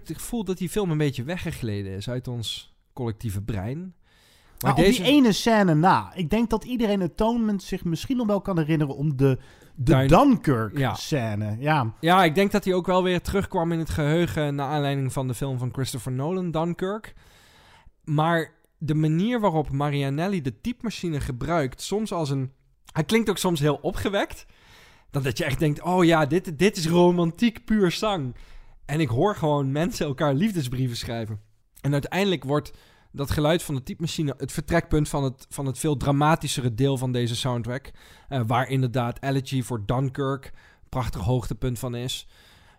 [0.00, 3.94] Heb het gevoel dat die film een beetje weggegleden is uit ons collectieve brein.
[4.60, 4.98] Maar nou, deze...
[4.98, 6.12] op die ene scène na.
[6.14, 9.38] Ik denk dat iedereen Atonement zich misschien nog wel kan herinneren om de,
[9.74, 11.56] de Dunkirk-scène.
[11.58, 11.94] Ja.
[12.00, 14.54] ja, ik denk dat hij ook wel weer terugkwam in het geheugen...
[14.54, 17.14] naar aanleiding van de film van Christopher Nolan, Dunkirk.
[18.04, 21.82] Maar de manier waarop Marianelli de typemachine gebruikt...
[21.82, 22.52] soms als een...
[22.92, 24.46] Hij klinkt ook soms heel opgewekt.
[25.10, 28.34] Dan dat je echt denkt, oh ja, dit, dit is romantiek puur zang.
[28.90, 31.40] En ik hoor gewoon mensen elkaar liefdesbrieven schrijven.
[31.80, 32.72] En uiteindelijk wordt
[33.12, 37.12] dat geluid van de typemachine het vertrekpunt van het, van het veel dramatischere deel van
[37.12, 37.90] deze soundtrack.
[38.28, 40.52] Uh, waar inderdaad Elegy voor Dunkirk
[40.88, 42.26] prachtig hoogtepunt van is.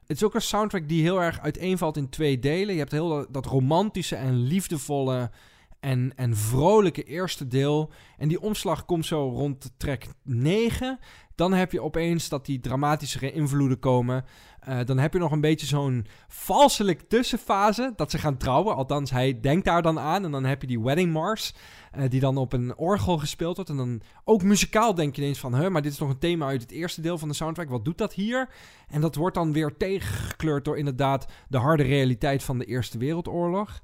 [0.06, 2.74] Het is ook een soundtrack die heel erg uiteenvalt in twee delen.
[2.74, 5.32] Je hebt heel dat romantische en liefdevolle
[5.80, 7.92] en, en vrolijke eerste deel.
[8.18, 11.00] En die omslag komt zo rond track 9.
[11.42, 14.26] Dan heb je opeens dat die dramatischere invloeden komen.
[14.70, 18.76] Uh, dan heb je nog een beetje zo'n valselijk tussenfase dat ze gaan trouwen.
[18.76, 20.26] Althans, hij denkt daar dan aan.
[20.26, 21.54] En dan heb je die Wedding Mars,
[21.98, 23.70] uh, die dan op een orgel gespeeld wordt.
[23.70, 25.56] En dan ook muzikaal denk je ineens van...
[25.56, 27.70] Huh, maar dit is nog een thema uit het eerste deel van de soundtrack.
[27.70, 28.50] Wat doet dat hier?
[28.88, 33.82] En dat wordt dan weer tegengekleurd door inderdaad de harde realiteit van de Eerste Wereldoorlog.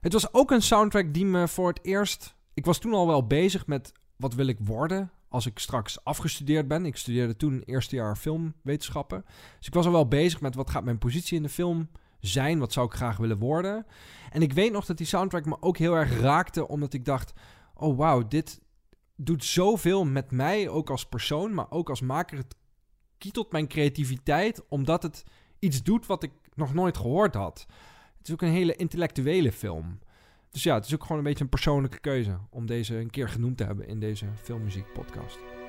[0.00, 2.34] Het was ook een soundtrack die me voor het eerst...
[2.54, 6.68] Ik was toen al wel bezig met wat wil ik worden als ik straks afgestudeerd
[6.68, 6.86] ben.
[6.86, 9.24] Ik studeerde toen eerste jaar filmwetenschappen.
[9.58, 11.88] Dus ik was al wel bezig met wat gaat mijn positie in de film
[12.20, 12.58] zijn?
[12.58, 13.86] Wat zou ik graag willen worden?
[14.30, 17.32] En ik weet nog dat die soundtrack me ook heel erg raakte, omdat ik dacht:
[17.74, 18.60] oh wauw, dit
[19.16, 22.38] doet zoveel met mij, ook als persoon, maar ook als maker.
[22.38, 22.56] Het
[23.18, 25.24] kietelt mijn creativiteit, omdat het
[25.58, 27.66] iets doet wat ik nog nooit gehoord had.
[28.18, 29.98] Het is ook een hele intellectuele film.
[30.50, 33.28] Dus ja, het is ook gewoon een beetje een persoonlijke keuze om deze een keer
[33.28, 35.59] genoemd te hebben in deze filmmuziek podcast.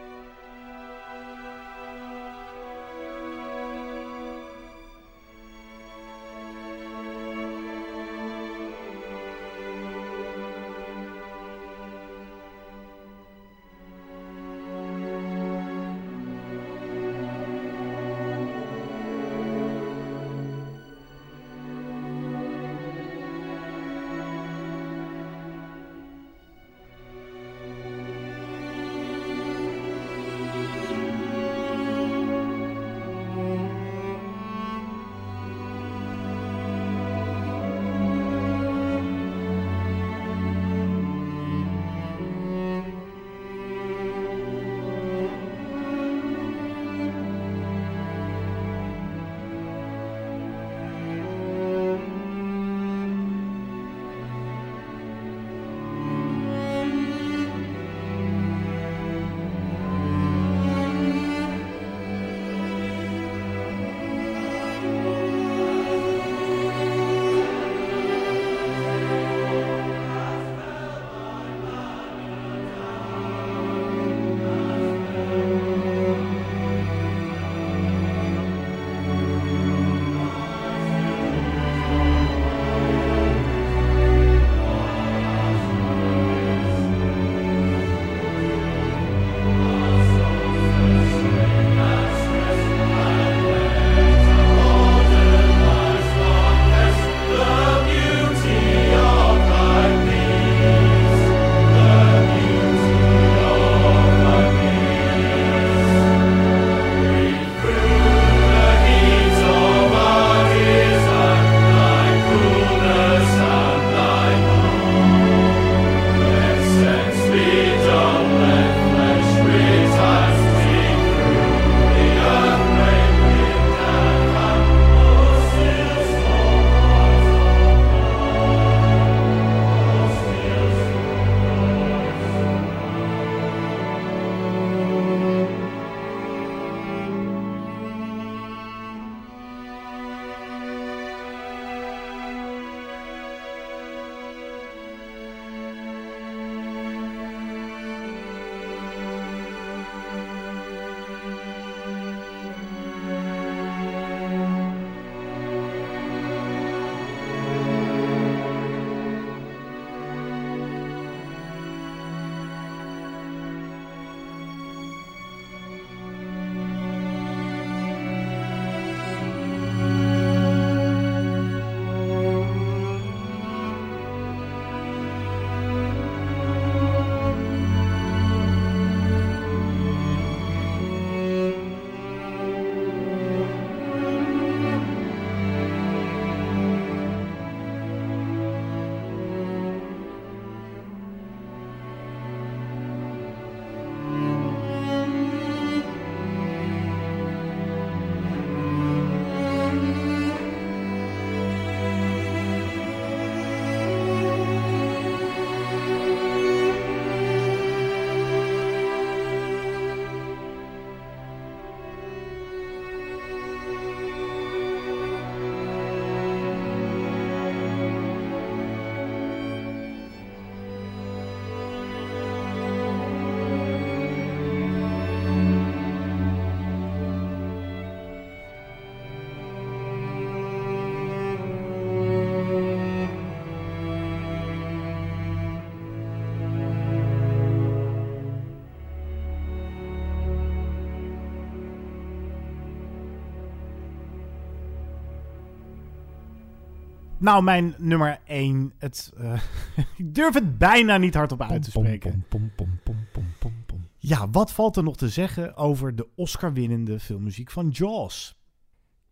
[247.22, 248.74] Nou, mijn nummer 1.
[248.78, 249.34] Het, uh,
[249.98, 252.26] ik durf het bijna niet hardop uit te spreken.
[252.30, 253.88] Pom, pom, pom, pom, pom, pom.
[253.98, 258.36] Ja, wat valt er nog te zeggen over de Oscar-winnende filmmuziek van Jaws?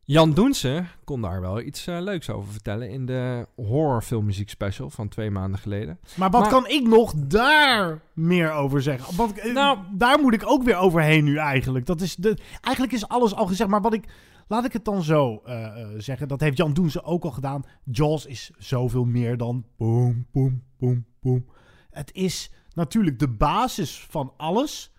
[0.03, 5.07] Jan Doense kon daar wel iets uh, leuks over vertellen in de horrorfilmmuziek special van
[5.07, 5.99] twee maanden geleden.
[6.15, 9.15] Maar wat maar, kan ik nog daar meer over zeggen?
[9.15, 11.85] Want, uh, nou, daar moet ik ook weer overheen nu eigenlijk.
[11.85, 14.05] Dat is de, eigenlijk is alles al gezegd, maar wat ik...
[14.49, 16.27] Laat ik het dan zo uh, zeggen.
[16.27, 17.63] Dat heeft Jan Doense ook al gedaan.
[17.83, 21.45] Jaws is zoveel meer dan boom, boom, boom, boom.
[21.89, 24.93] Het is natuurlijk de basis van alles.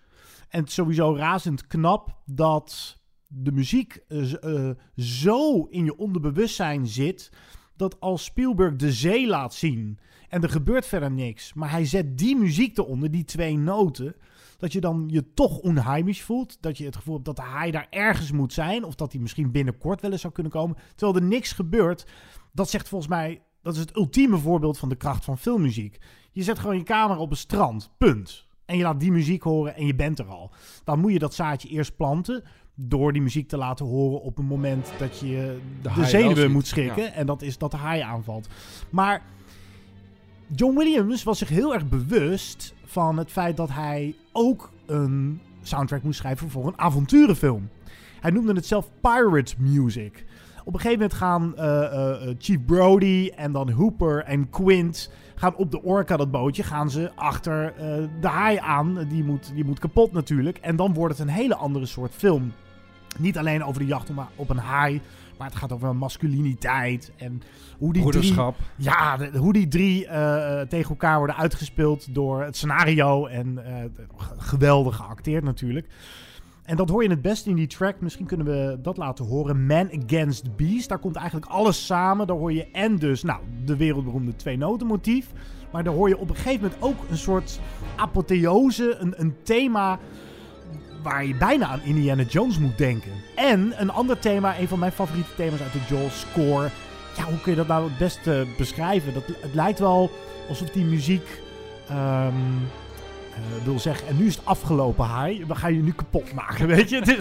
[0.49, 7.31] En sowieso razend knap dat de muziek uh, zo in je onderbewustzijn zit.
[7.75, 9.99] Dat als Spielberg de zee laat zien
[10.29, 11.53] en er gebeurt verder niks.
[11.53, 14.15] Maar hij zet die muziek eronder, die twee noten.
[14.61, 16.57] Dat je dan je toch onheimisch voelt.
[16.59, 18.83] Dat je het gevoel hebt dat hij daar ergens moet zijn.
[18.83, 20.77] Of dat hij misschien binnenkort wel eens zou kunnen komen.
[20.95, 22.07] Terwijl er niks gebeurt.
[22.51, 23.41] Dat zegt volgens mij.
[23.61, 25.97] Dat is het ultieme voorbeeld van de kracht van filmmuziek.
[26.31, 27.91] Je zet gewoon je camera op een strand.
[27.97, 28.47] Punt.
[28.65, 30.51] En je laat die muziek horen en je bent er al.
[30.83, 32.43] Dan moet je dat zaadje eerst planten
[32.75, 36.67] door die muziek te laten horen op een moment dat je de, de zenuwen moet
[36.67, 37.13] schrikken.
[37.13, 38.47] En dat is dat de haai aanvalt.
[38.89, 39.21] Maar
[40.55, 46.03] John Williams was zich heel erg bewust van het feit dat hij ook een soundtrack
[46.03, 47.69] moest schrijven voor een avonturenfilm.
[48.19, 50.25] Hij noemde het zelf pirate music.
[50.63, 55.71] Op een gegeven moment gaan uh, Chief Brody en dan Hooper en Quint gaan op
[55.71, 57.73] de Orca, dat bootje, gaan ze achter
[58.21, 59.05] de haai aan.
[59.09, 60.57] Die moet, die moet kapot natuurlijk.
[60.57, 62.53] En dan wordt het een hele andere soort film.
[63.19, 65.01] Niet alleen over de jacht op een haai,
[65.37, 67.41] maar het gaat over masculiniteit en
[67.77, 68.35] hoe die drie,
[68.75, 74.03] ja, de, hoe die drie uh, tegen elkaar worden uitgespeeld door het scenario en uh,
[74.37, 75.87] geweldig geacteerd natuurlijk.
[76.63, 78.01] En dat hoor je het best in die track.
[78.01, 79.65] Misschien kunnen we dat laten horen.
[79.65, 80.89] Man Against Beast.
[80.89, 82.27] Daar komt eigenlijk alles samen.
[82.27, 85.31] Daar hoor je en dus, nou, de wereldberoemde twee noten motief.
[85.71, 87.59] Maar daar hoor je op een gegeven moment ook een soort
[87.95, 89.99] apotheose, een, een thema
[91.01, 93.11] waar je bijna aan Indiana Jones moet denken.
[93.35, 96.69] En een ander thema, een van mijn favoriete thema's uit de Joel score.
[97.17, 99.13] Ja, hoe kun je dat nou het beste beschrijven?
[99.13, 100.11] Dat, het lijkt wel
[100.49, 101.41] alsof die muziek
[101.91, 102.69] um,
[103.63, 105.45] wil zeggen, en nu is het afgelopen, Hai.
[105.45, 107.17] We gaan je nu kapot maken, weet je.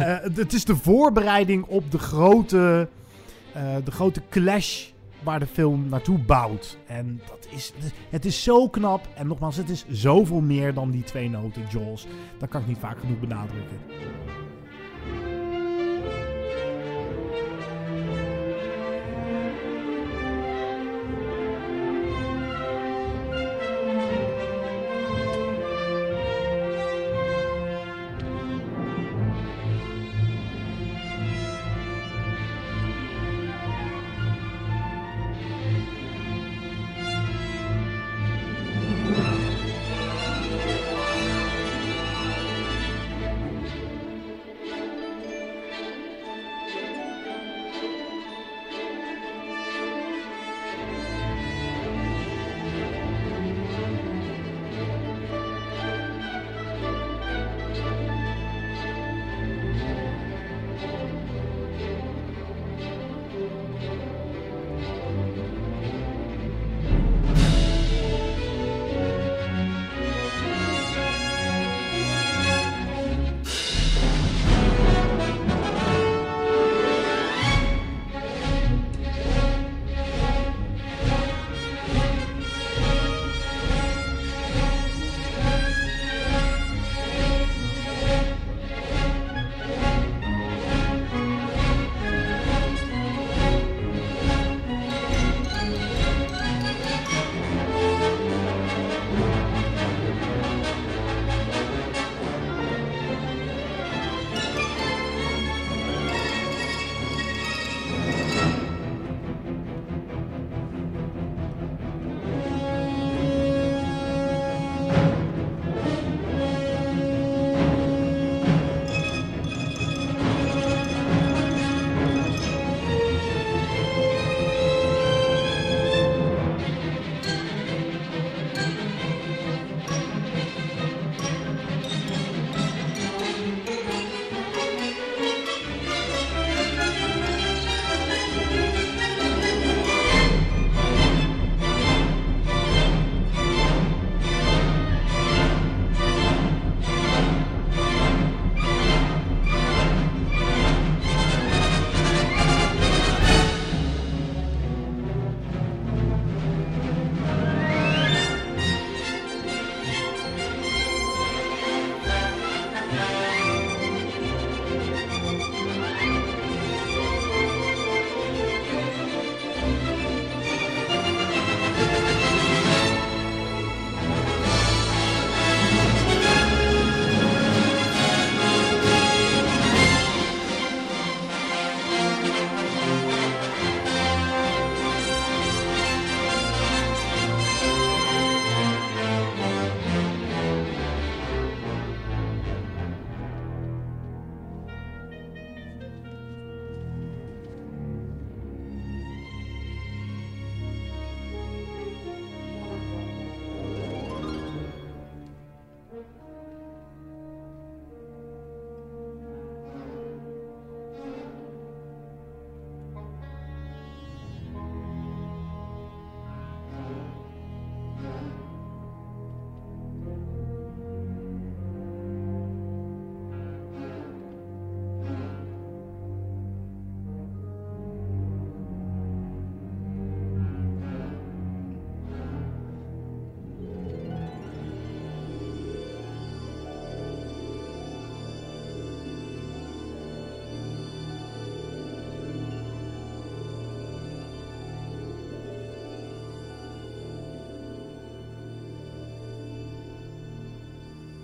[0.00, 2.88] uh, het is de voorbereiding op de grote,
[3.56, 4.86] uh, de grote clash
[5.28, 6.78] waar de film naartoe bouwt.
[6.86, 7.72] En dat is,
[8.10, 9.08] het is zo knap.
[9.14, 12.06] En nogmaals, het is zoveel meer dan die twee noten, Jaws.
[12.38, 13.78] Dat kan ik niet vaak genoeg benadrukken.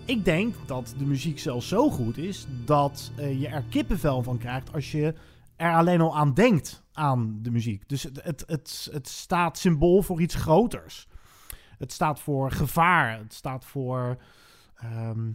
[0.06, 4.38] Ik denk dat de muziek zelfs zo goed is dat eh, je er kippenvel van
[4.38, 5.14] krijgt als je
[5.56, 7.88] er alleen al aan denkt aan de muziek.
[7.88, 11.08] Dus het, het, het, staat symbool voor iets groters.
[11.78, 13.18] Het staat voor gevaar.
[13.18, 14.22] Het staat voor
[14.74, 15.32] ehm,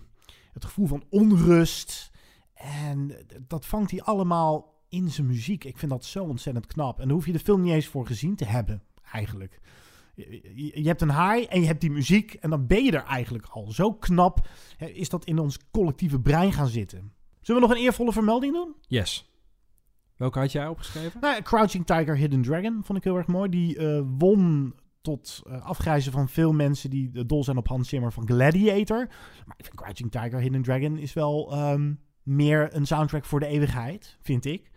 [0.54, 2.12] het gevoel van onrust.
[2.54, 3.16] En
[3.48, 5.64] dat vangt hij allemaal in zijn muziek.
[5.64, 7.00] Ik vind dat zo ontzettend knap.
[7.00, 9.60] En daar hoef je de film niet eens voor gezien te hebben, eigenlijk.
[10.56, 13.46] Je, hebt een haai en je hebt die muziek en dan ben je er eigenlijk
[13.46, 13.72] al.
[13.72, 14.48] Zo knap
[14.78, 17.12] is dat in ons collectieve brein gaan zitten.
[17.42, 18.76] Zullen we nog een eervolle vermelding doen?
[18.88, 19.30] Yes.
[20.16, 21.22] Welke had jij opgeschreven?
[21.22, 23.50] Nou, Crouching Tiger, Hidden Dragon vond ik heel erg mooi.
[23.50, 28.12] Die eh, won tot uh, afgrijzen van veel mensen die dol zijn op Hans Zimmer
[28.12, 29.08] van Gladiator.
[29.46, 31.94] Maar ik vind Crouching Tiger, Hidden Dragon is wel ehm,
[32.24, 34.72] meer een soundtrack voor de eeuwigheid, vind ik.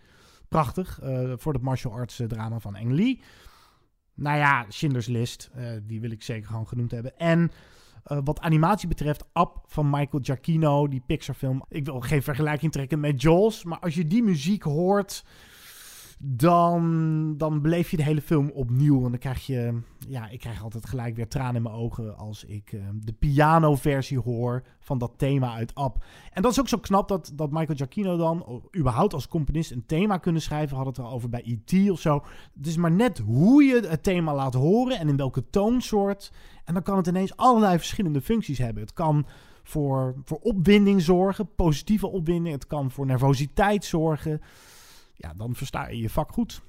[0.49, 3.21] Prachtig, uh, voor het martial arts drama van Ang Lee.
[4.15, 5.51] Nou ja, Schindler's List,
[5.83, 7.19] die wil ik zeker gewoon genoemd hebben.
[7.19, 7.51] En
[8.07, 11.65] uh, wat animatie betreft, Up van Michael Giacchino, die Pixar-film.
[11.69, 15.25] Ik wil geen vergelijking trekken met Jaws, maar als je die muziek hoort,
[16.25, 19.05] dan, dan beleef je de hele film opnieuw.
[19.05, 22.45] En dan krijg je, ja, ik krijg altijd gelijk weer tranen in mijn ogen als
[22.45, 26.05] ik uh, de piano-versie hoor van dat thema uit Up.
[26.33, 29.87] En dat is ook zo knap dat, dat Michael Giacchino dan, überhaupt als componist, een
[29.87, 30.77] thema kunnen schrijven.
[30.77, 31.91] Had het er al over bij E.T.
[31.91, 32.23] of zo.
[32.57, 36.33] Het is maar net hoe je het thema laat horen en in welke toonsoort.
[36.65, 38.83] En dan kan het ineens allerlei verschillende functies hebben.
[38.83, 39.27] Het kan
[39.63, 42.55] voor, voor opwinding zorgen, positieve opwinding.
[42.55, 44.41] Het kan voor nervositeit zorgen.
[45.23, 46.63] Ja, dan versta je je vak goed.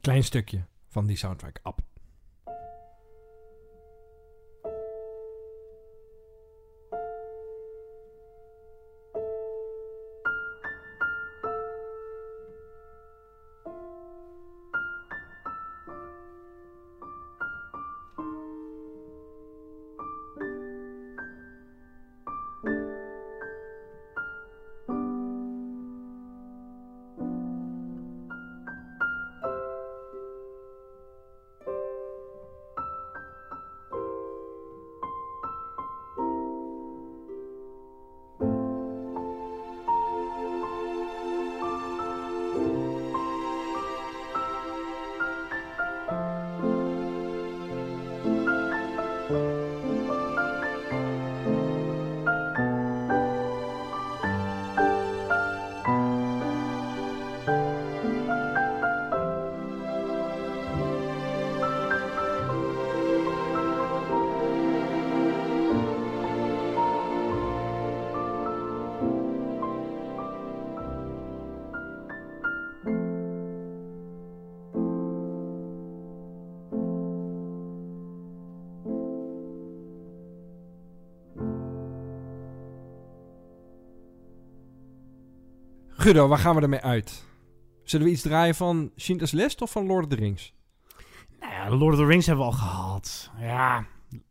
[0.00, 1.87] Klein stukje van die soundtrack Up.
[86.08, 87.24] Guido, waar gaan we ermee uit?
[87.82, 90.54] Zullen we iets draaien van Schindler's List of van Lord of the Rings?
[91.40, 93.30] Nou ja, Lord of the Rings hebben we al gehad.
[93.38, 93.86] Ja,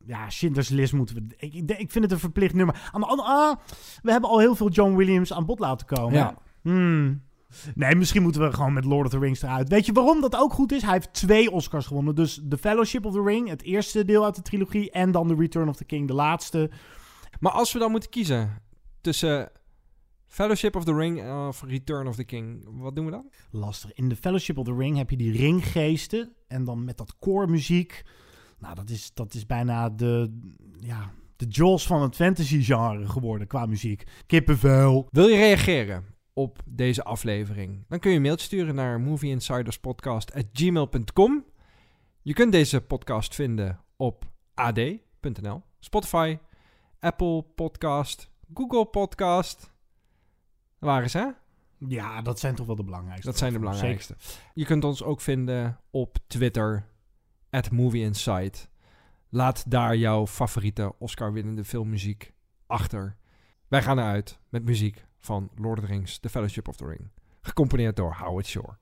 [0.05, 1.35] ja Schindler's List moeten we...
[1.37, 2.89] Ik, ik, ik vind het een verplicht nummer.
[2.91, 3.27] Aan de andere...
[3.27, 3.55] Ah,
[4.01, 6.13] we hebben al heel veel John Williams aan bod laten komen.
[6.13, 6.35] Ja.
[6.61, 7.21] Hmm.
[7.75, 9.69] Nee, misschien moeten we gewoon met Lord of the Rings eruit.
[9.69, 10.81] Weet je waarom dat ook goed is?
[10.81, 12.15] Hij heeft twee Oscars gewonnen.
[12.15, 14.91] Dus The Fellowship of the Ring, het eerste deel uit de trilogie...
[14.91, 16.71] en dan The Return of the King, de laatste.
[17.39, 18.61] Maar als we dan moeten kiezen
[19.01, 19.51] tussen
[20.37, 22.63] Fellowship of the Ring of Return of the King.
[22.65, 23.29] Wat doen we dan?
[23.51, 23.93] Lastig.
[23.93, 26.35] In de Fellowship of the Ring heb je die ringgeesten.
[26.47, 28.03] En dan met dat koormuziek.
[28.59, 30.39] Nou, dat is, dat is bijna de,
[30.79, 34.03] ja, de Jaws van het fantasy genre geworden qua muziek.
[34.25, 35.07] Kippenvel.
[35.11, 37.85] Wil je reageren op deze aflevering?
[37.87, 41.45] Dan kun je een mailtje sturen naar movieinsiderspodcast.gmail.com.
[42.21, 46.37] Je kunt deze podcast vinden op ad.nl, Spotify,
[46.99, 49.75] Apple Podcast, Google Podcast...
[50.79, 51.29] Waar ze, hè?
[51.87, 53.27] Ja, dat zijn toch wel de belangrijkste.
[53.27, 54.15] Dat zijn de belangrijkste.
[54.53, 56.87] Je kunt ons ook vinden op Twitter,
[57.49, 58.11] at Movie
[59.29, 62.33] Laat daar jouw favoriete Oscar-winnende filmmuziek
[62.67, 63.15] achter.
[63.67, 67.09] Wij gaan eruit met muziek van Lord of the Rings, The Fellowship of the Ring.
[67.41, 68.77] Gecomponeerd door Howard Shore.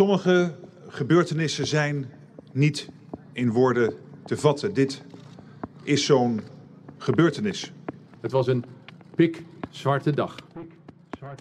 [0.00, 0.54] Sommige
[0.88, 2.10] gebeurtenissen zijn
[2.52, 2.88] niet
[3.32, 3.94] in woorden
[4.24, 4.74] te vatten.
[4.74, 5.02] Dit
[5.82, 6.40] is zo'n
[6.98, 7.72] gebeurtenis.
[8.20, 8.64] Het was een
[9.14, 10.36] pikzwarte dag.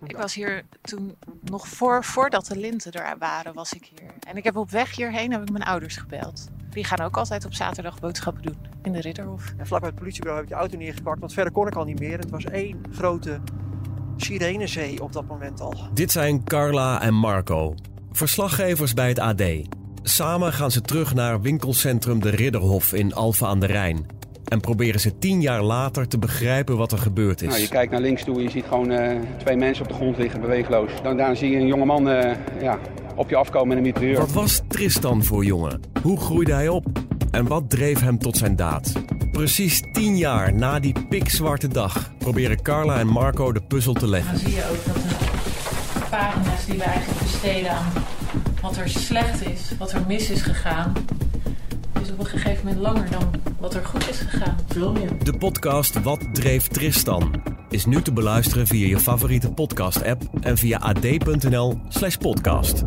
[0.06, 4.14] Ik was hier toen nog voor, voordat de linten er waren, was ik hier.
[4.28, 6.48] En ik heb op weg hierheen heb ik mijn ouders gebeld.
[6.70, 9.54] Die gaan ook altijd op zaterdag boodschappen doen in de Ridderhof.
[9.58, 11.86] En vlak bij het politiebureau heb ik de auto neergepakt, want verder kon ik al
[11.86, 12.20] niet meer.
[12.20, 13.40] Het was één grote
[14.18, 15.74] sirenezee op dat moment al.
[15.94, 17.76] Dit zijn Carla en Marco,
[18.12, 19.44] verslaggevers bij het AD.
[20.04, 24.06] Samen gaan ze terug naar winkelcentrum De Ridderhof in Alphen aan de Rijn.
[24.46, 27.48] En proberen ze tien jaar later te begrijpen wat er gebeurd is.
[27.48, 29.96] Nou, je kijkt naar links toe en je ziet gewoon uh, twee mensen op de
[29.96, 30.92] grond liggen, beweegloos.
[31.04, 32.32] Dan daar zie je een jongeman uh,
[32.62, 32.80] ja,
[33.16, 34.20] op je afkomen met een mitrailleur.
[34.20, 35.82] Wat was Tristan voor jongen?
[36.02, 36.86] Hoe groeide hij op?
[37.32, 38.94] En wat dreef hem tot zijn daad?
[39.32, 44.32] Precies tien jaar na die pikzwarte dag proberen Carla en Marco de puzzel te leggen.
[44.32, 45.09] Dan zie je ook dat
[46.10, 47.92] pagina's die we eigenlijk besteden aan
[48.62, 50.94] wat er slecht is, wat er mis is gegaan,
[52.02, 54.56] is op een gegeven moment langer dan wat er goed is gegaan.
[54.68, 55.24] Veel meer.
[55.24, 60.78] De podcast Wat dreef Tristan is nu te beluisteren via je favoriete podcast-app en via
[60.78, 62.84] ad.nl/podcast.